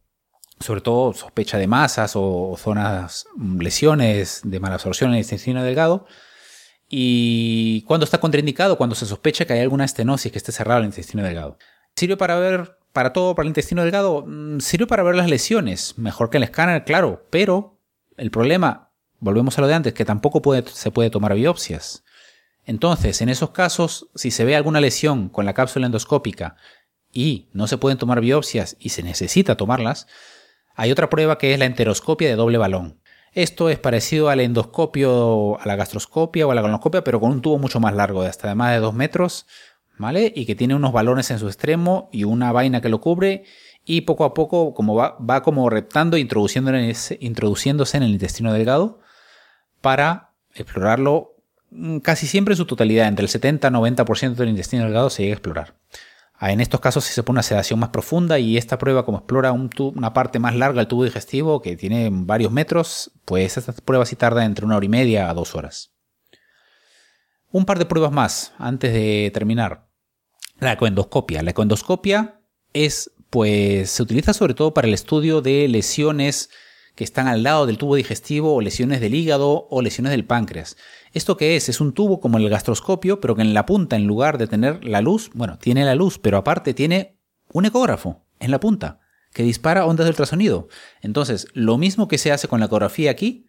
Sobre 0.59 0.81
todo 0.81 1.13
sospecha 1.13 1.57
de 1.57 1.67
masas 1.67 2.13
o 2.15 2.55
zonas, 2.57 3.25
mm, 3.35 3.59
lesiones 3.59 4.41
de 4.43 4.59
mala 4.59 4.75
absorción 4.75 5.09
en 5.11 5.15
el 5.15 5.23
intestino 5.23 5.63
delgado. 5.63 6.05
Y 6.89 7.81
cuando 7.83 8.05
está 8.05 8.19
contraindicado, 8.19 8.77
cuando 8.77 8.95
se 8.95 9.05
sospecha 9.05 9.45
que 9.45 9.53
hay 9.53 9.59
alguna 9.59 9.85
estenosis 9.85 10.31
que 10.31 10.37
esté 10.37 10.51
cerrada 10.51 10.79
en 10.79 10.85
el 10.85 10.89
intestino 10.91 11.23
delgado. 11.23 11.57
Sirve 11.95 12.17
para 12.17 12.39
ver 12.39 12.77
para 12.93 13.13
todo, 13.13 13.35
para 13.35 13.43
el 13.43 13.49
intestino 13.49 13.83
delgado, 13.83 14.23
mm, 14.25 14.59
sirve 14.59 14.87
para 14.87 15.03
ver 15.03 15.15
las 15.15 15.29
lesiones, 15.29 15.99
mejor 15.99 16.31
que 16.31 16.37
el 16.37 16.43
escáner, 16.43 16.83
claro, 16.83 17.27
pero 17.29 17.79
el 18.17 18.31
problema, 18.31 18.86
volvemos 19.19 19.57
a 19.57 19.61
lo 19.61 19.67
de 19.67 19.73
antes, 19.73 19.93
que 19.93 20.05
tampoco 20.05 20.41
se 20.65 20.91
puede 20.91 21.09
tomar 21.09 21.33
biopsias. 21.33 22.03
Entonces, 22.65 23.21
en 23.21 23.29
esos 23.29 23.51
casos, 23.51 24.09
si 24.15 24.29
se 24.29 24.43
ve 24.43 24.55
alguna 24.55 24.81
lesión 24.81 25.29
con 25.29 25.45
la 25.45 25.53
cápsula 25.53 25.85
endoscópica 25.85 26.57
y 27.13 27.47
no 27.53 27.67
se 27.67 27.77
pueden 27.77 27.97
tomar 27.97 28.19
biopsias 28.19 28.75
y 28.79 28.89
se 28.89 29.03
necesita 29.03 29.55
tomarlas, 29.55 30.07
hay 30.75 30.91
otra 30.91 31.09
prueba 31.09 31.37
que 31.37 31.53
es 31.53 31.59
la 31.59 31.65
enteroscopia 31.65 32.27
de 32.27 32.35
doble 32.35 32.57
balón. 32.57 33.01
Esto 33.33 33.69
es 33.69 33.79
parecido 33.79 34.29
al 34.29 34.41
endoscopio, 34.41 35.59
a 35.61 35.65
la 35.65 35.75
gastroscopia 35.75 36.45
o 36.45 36.51
a 36.51 36.55
la 36.55 36.61
colonoscopia, 36.61 37.03
pero 37.03 37.19
con 37.19 37.31
un 37.31 37.41
tubo 37.41 37.57
mucho 37.57 37.79
más 37.79 37.93
largo, 37.93 38.21
de 38.23 38.29
hasta 38.29 38.53
más 38.53 38.73
de 38.73 38.79
2 38.79 38.93
metros, 38.93 39.45
¿vale? 39.97 40.33
Y 40.35 40.45
que 40.45 40.55
tiene 40.55 40.75
unos 40.75 40.91
balones 40.91 41.31
en 41.31 41.39
su 41.39 41.47
extremo 41.47 42.09
y 42.11 42.25
una 42.25 42.51
vaina 42.51 42.81
que 42.81 42.89
lo 42.89 42.99
cubre 42.99 43.45
y 43.85 44.01
poco 44.01 44.25
a 44.25 44.33
poco 44.33 44.73
como 44.73 44.95
va, 44.95 45.17
va 45.17 45.41
como 45.41 45.69
reptando, 45.69 46.17
introduciéndose 46.17 47.17
en 47.97 48.03
el 48.03 48.09
intestino 48.09 48.51
delgado 48.51 48.99
para 49.87 50.33
explorarlo 50.53 51.37
mm, 51.69 51.99
casi 51.99 52.27
siempre 52.27 52.51
en 52.51 52.57
su 52.57 52.65
totalidad, 52.65 53.07
entre 53.07 53.25
el 53.25 53.31
70-90% 53.31 54.35
del 54.35 54.49
intestino 54.49 54.83
delgado 54.83 55.09
se 55.09 55.23
llega 55.23 55.31
a 55.31 55.37
explorar. 55.37 55.75
Ah, 56.33 56.51
en 56.51 56.59
estos 56.59 56.81
casos 56.81 57.05
se 57.05 57.23
pone 57.23 57.37
una 57.37 57.43
sedación 57.43 57.79
más 57.79 57.87
profunda 57.87 58.37
y 58.37 58.57
esta 58.57 58.77
prueba, 58.77 59.05
como 59.05 59.19
explora 59.19 59.53
una 59.53 60.13
parte 60.13 60.39
más 60.39 60.57
larga 60.57 60.79
del 60.79 60.89
tubo 60.89 61.05
digestivo, 61.05 61.61
que 61.61 61.77
tiene 61.77 62.09
varios 62.11 62.51
metros, 62.51 63.11
pues 63.23 63.55
esta 63.55 63.71
prueba 63.71 64.05
sí 64.05 64.17
tarda 64.17 64.43
entre 64.43 64.65
una 64.65 64.75
hora 64.75 64.85
y 64.85 64.89
media 64.89 65.29
a 65.29 65.33
dos 65.33 65.55
horas. 65.55 65.93
Un 67.49 67.63
par 67.63 67.79
de 67.79 67.85
pruebas 67.85 68.11
más 68.11 68.51
antes 68.57 68.91
de 68.91 69.31
terminar. 69.33 69.87
La 70.59 70.73
ecoendoscopia. 70.73 71.43
La 71.43 71.51
ecoendoscopia 71.51 72.41
es, 72.73 73.09
pues, 73.29 73.89
se 73.89 74.03
utiliza 74.03 74.33
sobre 74.33 74.53
todo 74.53 74.73
para 74.73 74.89
el 74.89 74.93
estudio 74.93 75.39
de 75.41 75.65
lesiones 75.69 76.49
que 76.97 77.03
están 77.03 77.27
al 77.27 77.43
lado 77.43 77.67
del 77.67 77.77
tubo 77.77 77.95
digestivo 77.95 78.55
o 78.55 78.59
lesiones 78.59 78.99
del 79.01 79.13
hígado 79.13 79.67
o 79.69 79.81
lesiones 79.83 80.09
del 80.09 80.25
páncreas. 80.25 80.77
¿Esto 81.13 81.37
qué 81.37 81.55
es? 81.55 81.69
Es 81.69 81.79
un 81.79 81.93
tubo 81.93 82.19
como 82.19 82.39
el 82.39 82.49
gastroscopio, 82.49 83.21
pero 83.21 83.35
que 83.35 83.43
en 83.43 83.53
la 83.53 83.67
punta, 83.67 83.95
en 83.95 84.07
lugar 84.07 84.39
de 84.39 84.47
tener 84.47 84.83
la 84.83 85.01
luz, 85.01 85.29
bueno, 85.35 85.59
tiene 85.59 85.85
la 85.85 85.93
luz, 85.93 86.17
pero 86.17 86.37
aparte 86.37 86.73
tiene 86.73 87.19
un 87.53 87.65
ecógrafo 87.65 88.25
en 88.39 88.49
la 88.49 88.59
punta 88.59 88.99
que 89.31 89.43
dispara 89.43 89.85
ondas 89.85 90.05
de 90.05 90.09
ultrasonido. 90.09 90.69
Entonces, 91.01 91.47
lo 91.53 91.77
mismo 91.77 92.07
que 92.07 92.17
se 92.17 92.31
hace 92.31 92.47
con 92.47 92.59
la 92.59 92.65
ecografía 92.65 93.11
aquí, 93.11 93.45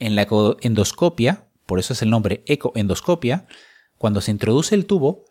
en 0.00 0.16
la 0.16 0.26
endoscopia, 0.60 1.46
por 1.66 1.78
eso 1.78 1.92
es 1.92 2.02
el 2.02 2.10
nombre 2.10 2.42
ecoendoscopia, 2.46 3.46
cuando 3.96 4.20
se 4.20 4.32
introduce 4.32 4.74
el 4.74 4.86
tubo, 4.86 5.24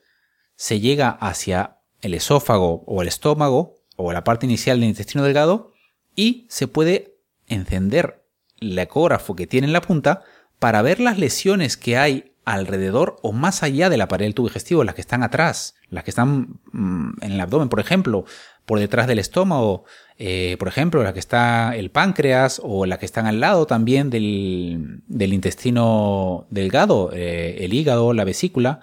se 0.56 0.80
llega 0.80 1.10
hacia 1.10 1.80
el 2.02 2.14
esófago 2.14 2.86
o 2.88 3.02
el 3.02 3.10
estómago 3.10 3.76
o 3.98 4.14
la 4.14 4.24
parte 4.24 4.46
inicial 4.46 4.80
del 4.80 4.88
intestino 4.88 5.26
delgado 5.26 5.74
y 6.16 6.48
se 6.50 6.70
puede 6.70 7.17
encender 7.48 8.24
el 8.60 8.78
ecógrafo 8.78 9.36
que 9.36 9.48
tiene 9.48 9.68
en 9.68 9.74
la 9.74 9.82
punta 9.82 10.24
para 10.60 10.82
ver 10.82 11.00
las 11.00 11.18
lesiones 11.18 11.78
que 11.78 11.98
hay 11.98 12.34
alrededor 12.46 13.18
o 13.24 13.34
más 13.34 13.62
allá 13.62 13.90
de 13.90 13.98
la 13.98 14.08
pared 14.08 14.26
del 14.26 14.34
tubo 14.34 14.48
digestivo, 14.48 14.86
las 14.86 14.96
que 14.96 15.02
están 15.02 15.22
atrás, 15.22 15.76
las 15.90 16.06
que 16.06 16.12
están 16.12 16.60
mm, 16.72 17.22
en 17.22 17.32
el 17.34 17.42
abdomen, 17.42 17.68
por 17.68 17.82
ejemplo, 17.82 18.24
por 18.66 18.80
detrás 18.80 19.08
del 19.08 19.20
estómago, 19.20 19.84
eh, 20.18 20.56
por 20.58 20.70
ejemplo, 20.70 21.04
la 21.04 21.14
que 21.14 21.20
está 21.20 21.76
el 21.76 21.92
páncreas 21.92 22.62
o 22.64 22.86
la 22.86 23.00
que 23.00 23.06
están 23.06 23.26
al 23.26 23.42
lado 23.42 23.68
también 23.68 24.10
del, 24.10 25.04
intestino 25.10 26.48
delgado, 26.50 27.12
eh, 27.14 27.66
el 27.66 27.74
hígado, 27.74 28.14
la 28.14 28.24
vesícula, 28.24 28.82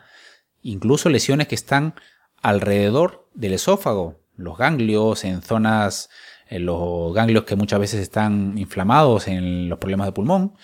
incluso 0.62 1.08
lesiones 1.08 1.48
que 1.48 1.54
están 1.54 1.94
alrededor 2.42 3.28
del 3.34 3.54
esófago, 3.54 4.20
los 4.36 4.58
ganglios 4.58 5.24
en 5.24 5.40
zonas 5.40 6.10
los 6.50 7.14
ganglios 7.14 7.44
que 7.44 7.56
muchas 7.56 7.80
veces 7.80 8.00
están 8.00 8.56
inflamados 8.56 9.28
en 9.28 9.68
los 9.68 9.78
problemas 9.78 10.06
de 10.06 10.12
pulmón. 10.12 10.54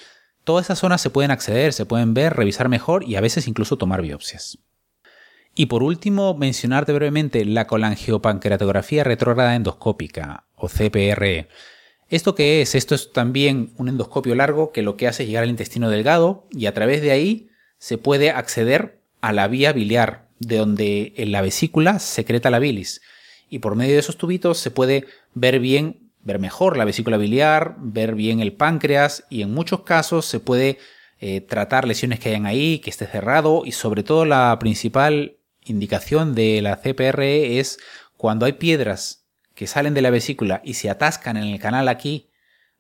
Todas 0.45 0.67
esas 0.67 0.79
zonas 0.79 1.01
se 1.01 1.11
pueden 1.11 1.31
acceder, 1.31 1.73
se 1.73 1.87
pueden 1.87 2.15
ver, 2.15 2.35
revisar 2.35 2.69
mejor 2.69 3.05
y 3.05 3.17
a 3.17 3.21
veces 3.21 3.49
incluso 3.49 3.77
tomar 3.77 4.03
biopsias. 4.03 4.59
Y 5.55 5.67
por 5.67 5.83
último, 5.83 6.35
mencionarte 6.35 6.93
brevemente 6.93 7.45
la 7.45 7.67
colangiopancreatografía 7.67 9.05
retrógrada 9.05 9.57
endoscópica 9.57 10.45
o 10.55 10.69
CPRE. 10.69 11.49
¿Esto 12.09 12.35
qué 12.35 12.63
es? 12.63 12.75
Esto 12.75 12.95
es 12.95 13.13
también 13.13 13.73
un 13.77 13.89
endoscopio 13.89 14.35
largo 14.35 14.73
que 14.73 14.83
lo 14.83 14.97
que 14.97 15.09
hace 15.09 15.23
es 15.23 15.29
llegar 15.29 15.45
al 15.45 15.51
intestino 15.51 15.91
delgado 15.91 16.47
y 16.51 16.67
a 16.67 16.75
través 16.75 17.03
de 17.03 17.11
ahí 17.11 17.51
se 17.79 17.99
puede 17.99 18.31
acceder 18.31 19.01
a 19.21 19.33
la 19.33 19.49
vía 19.49 19.73
biliar, 19.73 20.29
de 20.39 20.57
donde 20.57 21.13
en 21.17 21.33
la 21.33 21.43
vesícula 21.43 21.99
secreta 21.99 22.51
la 22.51 22.59
bilis 22.59 23.01
y 23.51 23.59
por 23.59 23.75
medio 23.75 23.95
de 23.95 23.99
esos 23.99 24.17
tubitos 24.17 24.59
se 24.59 24.71
puede 24.71 25.07
ver 25.35 25.61
bien, 25.61 26.11
ver 26.23 26.39
mejor 26.39 26.77
la 26.77 26.85
vesícula 26.85 27.17
biliar, 27.17 27.77
ver 27.79 28.15
bien 28.15 28.41
el 28.41 28.53
páncreas 28.53 29.25
y 29.31 29.43
en 29.43 29.53
muchos 29.53 29.83
casos 29.83 30.27
se 30.27 30.41
puede 30.41 30.79
eh, 31.19 31.41
tratar 31.41 31.87
lesiones 31.87 32.21
que 32.21 32.31
hayan 32.31 32.47
ahí, 32.47 32.79
que 32.79 32.91
esté 32.91 33.07
cerrado 33.07 33.63
y 33.65 33.73
sobre 33.73 34.03
todo 34.03 34.25
la 34.25 34.57
principal 34.59 35.37
indicación 35.65 36.35
de 36.35 36.63
la 36.63 36.77
CPRE 36.77 37.59
es 37.59 37.79
cuando 38.17 38.47
hay 38.47 38.55
piedras 38.55 39.27
que 39.55 39.67
salen 39.67 39.95
de 39.95 40.03
la 40.03 40.11
vesícula 40.11 40.63
y 40.65 40.75
se 40.75 40.91
atascan 40.91 41.37
en 41.37 41.45
el 41.45 41.59
canal 41.59 41.89
aquí, 41.89 42.31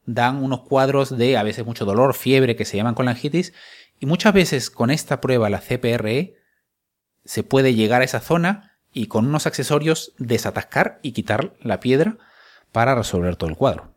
dan 0.07 0.43
unos 0.43 0.63
cuadros 0.63 1.17
de 1.17 1.37
a 1.37 1.43
veces 1.43 1.65
mucho 1.65 1.85
dolor, 1.85 2.15
fiebre 2.15 2.57
que 2.57 2.65
se 2.65 2.77
llaman 2.77 2.95
colangitis 2.95 3.53
y 3.99 4.07
muchas 4.07 4.33
veces 4.33 4.71
con 4.71 4.91
esta 4.91 5.21
prueba 5.21 5.51
la 5.51 5.61
CPRE 5.61 6.37
se 7.25 7.43
puede 7.43 7.75
llegar 7.75 8.01
a 8.01 8.05
esa 8.05 8.21
zona 8.21 8.79
y 8.93 9.07
con 9.07 9.27
unos 9.27 9.47
accesorios 9.47 10.15
desatascar 10.19 10.99
y 11.03 11.13
quitar 11.13 11.55
la 11.61 11.81
piedra 11.81 12.19
para 12.72 12.94
resolver 12.94 13.37
todo 13.37 13.50
el 13.50 13.56
cuadro. 13.56 13.94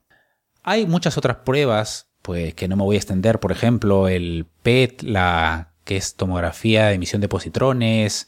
Hay 0.63 0.85
muchas 0.85 1.17
otras 1.17 1.37
pruebas, 1.37 2.09
pues 2.21 2.53
que 2.53 2.67
no 2.67 2.75
me 2.75 2.83
voy 2.83 2.95
a 2.95 2.99
extender, 2.99 3.39
por 3.39 3.51
ejemplo, 3.51 4.07
el 4.07 4.47
PET, 4.63 5.03
la 5.03 5.73
que 5.83 5.97
es 5.97 6.15
tomografía 6.15 6.87
de 6.87 6.95
emisión 6.95 7.21
de 7.21 7.27
positrones, 7.27 8.27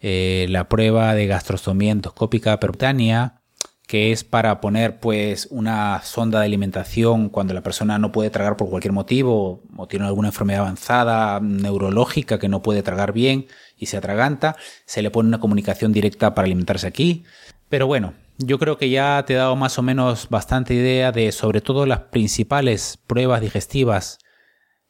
eh, 0.00 0.46
la 0.48 0.68
prueba 0.68 1.14
de 1.14 1.26
gastrostomía 1.26 1.92
endoscópica 1.92 2.58
percutánea, 2.58 3.40
que 3.86 4.12
es 4.12 4.22
para 4.22 4.60
poner 4.60 5.00
pues 5.00 5.48
una 5.50 6.00
sonda 6.04 6.38
de 6.38 6.46
alimentación 6.46 7.28
cuando 7.28 7.54
la 7.54 7.62
persona 7.62 7.98
no 7.98 8.12
puede 8.12 8.30
tragar 8.30 8.56
por 8.56 8.70
cualquier 8.70 8.92
motivo 8.92 9.64
o 9.76 9.88
tiene 9.88 10.06
alguna 10.06 10.28
enfermedad 10.28 10.60
avanzada 10.60 11.40
neurológica 11.40 12.38
que 12.38 12.48
no 12.48 12.62
puede 12.62 12.84
tragar 12.84 13.12
bien 13.12 13.48
y 13.76 13.86
se 13.86 13.96
atraganta, 13.96 14.54
se 14.86 15.02
le 15.02 15.10
pone 15.10 15.28
una 15.28 15.40
comunicación 15.40 15.92
directa 15.92 16.34
para 16.36 16.46
alimentarse 16.46 16.86
aquí. 16.86 17.24
Pero 17.68 17.88
bueno, 17.88 18.14
yo 18.42 18.58
creo 18.58 18.78
que 18.78 18.90
ya 18.90 19.22
te 19.26 19.34
he 19.34 19.36
dado 19.36 19.54
más 19.56 19.78
o 19.78 19.82
menos 19.82 20.28
bastante 20.30 20.74
idea 20.74 21.12
de 21.12 21.30
sobre 21.32 21.60
todo 21.60 21.86
las 21.86 22.00
principales 22.04 22.98
pruebas 23.06 23.40
digestivas 23.40 24.18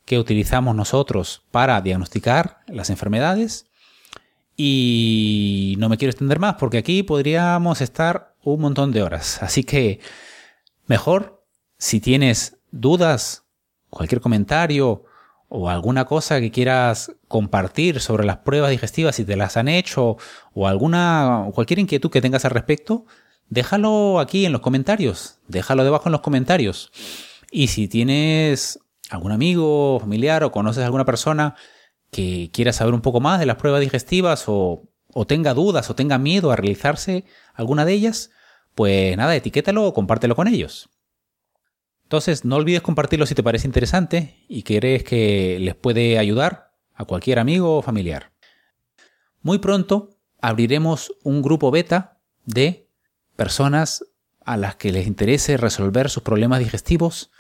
que 0.04 0.18
utilizamos 0.18 0.74
nosotros 0.74 1.42
para 1.50 1.80
diagnosticar 1.80 2.60
las 2.68 2.90
enfermedades. 2.90 3.66
Y 4.56 5.74
no 5.78 5.88
me 5.88 5.96
quiero 5.96 6.10
extender 6.10 6.38
más 6.38 6.56
porque 6.56 6.78
aquí 6.78 7.02
podríamos 7.02 7.80
estar 7.80 8.34
un 8.44 8.60
montón 8.60 8.92
de 8.92 9.02
horas. 9.02 9.42
Así 9.42 9.64
que 9.64 10.00
mejor, 10.86 11.44
si 11.78 12.00
tienes 12.00 12.58
dudas, 12.70 13.44
cualquier 13.88 14.20
comentario 14.20 15.04
o 15.48 15.68
alguna 15.68 16.04
cosa 16.04 16.40
que 16.40 16.52
quieras 16.52 17.12
compartir 17.26 18.00
sobre 18.00 18.24
las 18.24 18.38
pruebas 18.38 18.70
digestivas, 18.70 19.16
si 19.16 19.24
te 19.24 19.34
las 19.34 19.56
han 19.56 19.66
hecho, 19.66 20.16
o 20.54 20.68
alguna, 20.68 21.48
cualquier 21.52 21.80
inquietud 21.80 22.10
que 22.10 22.20
tengas 22.20 22.44
al 22.44 22.52
respecto, 22.52 23.04
déjalo 23.50 24.18
aquí 24.18 24.46
en 24.46 24.52
los 24.52 24.62
comentarios. 24.62 25.38
Déjalo 25.46 25.84
debajo 25.84 26.08
en 26.08 26.12
los 26.12 26.22
comentarios. 26.22 26.90
Y 27.50 27.66
si 27.66 27.86
tienes 27.86 28.80
algún 29.10 29.32
amigo, 29.32 30.00
familiar 30.00 30.42
o 30.44 30.52
conoces 30.52 30.82
a 30.82 30.86
alguna 30.86 31.04
persona 31.04 31.56
que 32.10 32.50
quiera 32.52 32.72
saber 32.72 32.94
un 32.94 33.02
poco 33.02 33.20
más 33.20 33.38
de 33.38 33.46
las 33.46 33.56
pruebas 33.56 33.80
digestivas 33.82 34.44
o 34.46 34.90
o 35.12 35.26
tenga 35.26 35.54
dudas 35.54 35.90
o 35.90 35.94
tenga 35.94 36.18
miedo 36.18 36.50
a 36.50 36.56
realizarse 36.56 37.24
alguna 37.54 37.84
de 37.84 37.92
ellas, 37.92 38.30
pues 38.74 39.16
nada, 39.16 39.34
etiquétalo 39.36 39.86
o 39.86 39.94
compártelo 39.94 40.36
con 40.36 40.48
ellos. 40.48 40.88
Entonces, 42.04 42.44
no 42.44 42.56
olvides 42.56 42.82
compartirlo 42.82 43.26
si 43.26 43.34
te 43.34 43.42
parece 43.42 43.68
interesante 43.68 44.44
y 44.48 44.62
crees 44.62 45.04
que 45.04 45.58
les 45.60 45.74
puede 45.74 46.18
ayudar 46.18 46.72
a 46.94 47.04
cualquier 47.04 47.38
amigo 47.38 47.78
o 47.78 47.82
familiar. 47.82 48.32
Muy 49.42 49.58
pronto 49.58 50.10
abriremos 50.40 51.14
un 51.22 51.40
grupo 51.42 51.70
beta 51.70 52.18
de 52.44 52.88
personas 53.40 54.04
a 54.44 54.58
las 54.58 54.76
que 54.76 54.92
les 54.92 55.06
interese 55.06 55.56
resolver 55.56 56.10
sus 56.10 56.22
problemas 56.22 56.58
digestivos, 56.58 57.30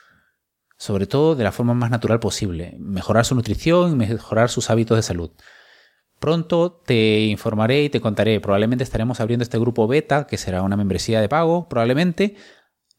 sobre 0.78 1.06
todo 1.06 1.34
de 1.34 1.44
la 1.44 1.52
forma 1.52 1.74
más 1.74 1.90
natural 1.90 2.20
posible, 2.20 2.74
mejorar 2.78 3.26
su 3.26 3.34
nutrición 3.34 3.92
y 3.92 3.96
mejorar 3.96 4.48
sus 4.48 4.70
hábitos 4.70 4.96
de 4.96 5.02
salud. 5.02 5.30
Pronto 6.18 6.72
te 6.72 7.26
informaré 7.26 7.82
y 7.84 7.90
te 7.90 8.00
contaré. 8.00 8.40
Probablemente 8.40 8.82
estaremos 8.82 9.20
abriendo 9.20 9.42
este 9.42 9.58
grupo 9.58 9.86
beta, 9.86 10.26
que 10.26 10.38
será 10.38 10.62
una 10.62 10.74
membresía 10.74 11.20
de 11.20 11.28
pago, 11.28 11.68
probablemente. 11.68 12.34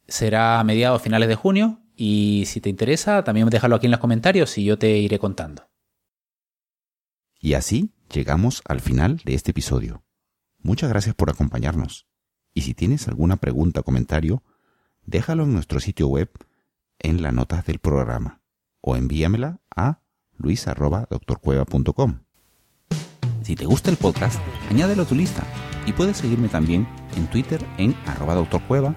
Será 0.08 0.60
a 0.60 0.64
mediados 0.64 1.02
o 1.02 1.04
finales 1.04 1.28
de 1.28 1.34
junio. 1.34 1.80
Y 1.96 2.44
si 2.46 2.62
te 2.62 2.70
interesa, 2.70 3.24
también 3.24 3.50
déjalo 3.50 3.78
aquí 3.78 3.88
en 3.88 3.92
los 3.94 4.00
comentarios 4.00 4.60
y 4.60 4.64
yo 4.64 4.78
te 4.78 4.96
iré 5.00 5.18
contando. 5.18 5.72
Y 7.40 7.56
así 7.56 7.96
llegamos 8.14 8.62
al 8.66 8.80
final 8.80 9.22
de 9.26 9.34
este 9.34 9.50
episodio. 9.50 10.04
Muchas 10.60 10.92
gracias 10.92 11.16
por 11.16 11.32
acompañarnos. 11.32 12.11
Y 12.54 12.62
si 12.62 12.74
tienes 12.74 13.08
alguna 13.08 13.38
pregunta 13.38 13.82
o 13.82 13.84
comentario, 13.84 14.44
déjalo 15.06 15.44
en 15.44 15.54
nuestro 15.54 15.80
sitio 15.80 16.08
web 16.08 16.30
en 17.00 17.22
las 17.22 17.34
notas 17.34 17.66
del 17.66 17.80
programa 17.80 18.42
o 18.82 18.96
envíamela 18.96 19.60
a 19.76 20.00
luis.doctorcueva.com. 20.38 22.20
Si 23.44 23.56
te 23.56 23.66
gusta 23.66 23.90
el 23.90 23.98
podcast, 23.98 24.40
añádelo 24.70 25.04
a 25.04 25.08
tu 25.08 25.16
lista 25.16 25.44
y 25.86 25.94
puedes 25.94 26.18
seguirme 26.18 26.48
también 26.48 26.88
en 27.16 27.28
Twitter 27.28 27.64
en 27.78 27.96
arroba 28.06 28.36
doctorcueva 28.36 28.96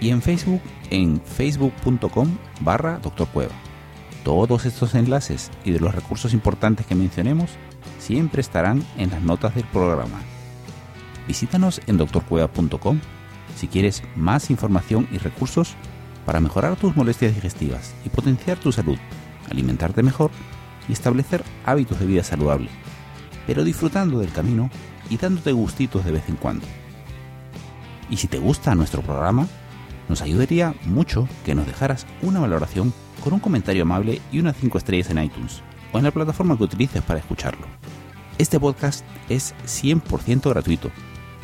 y 0.00 0.10
en 0.10 0.22
Facebook 0.22 0.60
en 0.90 1.20
facebook.com 1.20 2.36
barra 2.60 2.98
doctorcueva. 2.98 3.54
Todos 4.24 4.64
estos 4.64 4.94
enlaces 4.94 5.50
y 5.64 5.72
de 5.72 5.80
los 5.80 5.94
recursos 5.94 6.32
importantes 6.32 6.86
que 6.86 6.94
mencionemos 6.94 7.50
siempre 7.98 8.40
estarán 8.40 8.82
en 8.96 9.10
las 9.10 9.22
notas 9.22 9.54
del 9.54 9.64
programa. 9.64 10.20
Visítanos 11.26 11.80
en 11.86 11.96
doctorcueva.com 11.96 13.00
si 13.56 13.68
quieres 13.68 14.02
más 14.16 14.50
información 14.50 15.08
y 15.12 15.18
recursos 15.18 15.74
para 16.26 16.40
mejorar 16.40 16.76
tus 16.76 16.96
molestias 16.96 17.34
digestivas 17.34 17.94
y 18.04 18.08
potenciar 18.08 18.58
tu 18.58 18.72
salud 18.72 18.98
alimentarte 19.50 20.02
mejor 20.02 20.30
y 20.88 20.92
establecer 20.92 21.44
hábitos 21.64 21.98
de 21.98 22.06
vida 22.06 22.22
saludable, 22.22 22.68
pero 23.46 23.64
disfrutando 23.64 24.18
del 24.18 24.32
camino 24.32 24.70
y 25.10 25.16
dándote 25.16 25.52
gustitos 25.52 26.04
de 26.04 26.12
vez 26.12 26.28
en 26.28 26.36
cuando. 26.36 26.66
Y 28.10 28.16
si 28.16 28.26
te 28.26 28.38
gusta 28.38 28.74
nuestro 28.74 29.02
programa, 29.02 29.46
nos 30.08 30.20
ayudaría 30.22 30.74
mucho 30.84 31.28
que 31.44 31.54
nos 31.54 31.66
dejaras 31.66 32.06
una 32.22 32.40
valoración 32.40 32.92
con 33.22 33.32
un 33.32 33.40
comentario 33.40 33.82
amable 33.82 34.20
y 34.30 34.40
unas 34.40 34.56
5 34.56 34.78
estrellas 34.78 35.10
en 35.10 35.22
iTunes 35.22 35.62
o 35.92 35.98
en 35.98 36.04
la 36.04 36.10
plataforma 36.10 36.56
que 36.56 36.64
utilices 36.64 37.02
para 37.02 37.20
escucharlo. 37.20 37.66
Este 38.36 38.60
podcast 38.60 39.04
es 39.28 39.54
100% 39.64 40.50
gratuito 40.50 40.90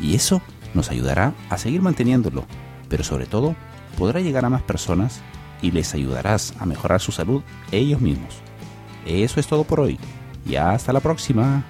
y 0.01 0.14
eso 0.14 0.42
nos 0.74 0.90
ayudará 0.90 1.34
a 1.48 1.59
seguir 1.59 1.82
manteniéndolo, 1.82 2.44
pero 2.88 3.05
sobre 3.05 3.26
todo 3.26 3.55
podrá 3.98 4.20
llegar 4.20 4.44
a 4.44 4.51
más 4.51 4.62
personas 4.62 5.20
y 5.62 5.70
les 5.70 5.94
ayudarás 5.94 6.55
a 6.59 6.66
mejorar 6.66 7.01
su 7.01 7.12
salud 7.12 7.42
ellos 7.70 8.01
mismos. 8.01 8.36
Eso 9.07 9.40
es 9.40 9.46
todo 9.46 9.64
por 9.64 9.80
hoy 9.80 9.98
y 10.46 10.57
hasta 10.57 10.92
la 10.92 11.01
próxima. 11.01 11.64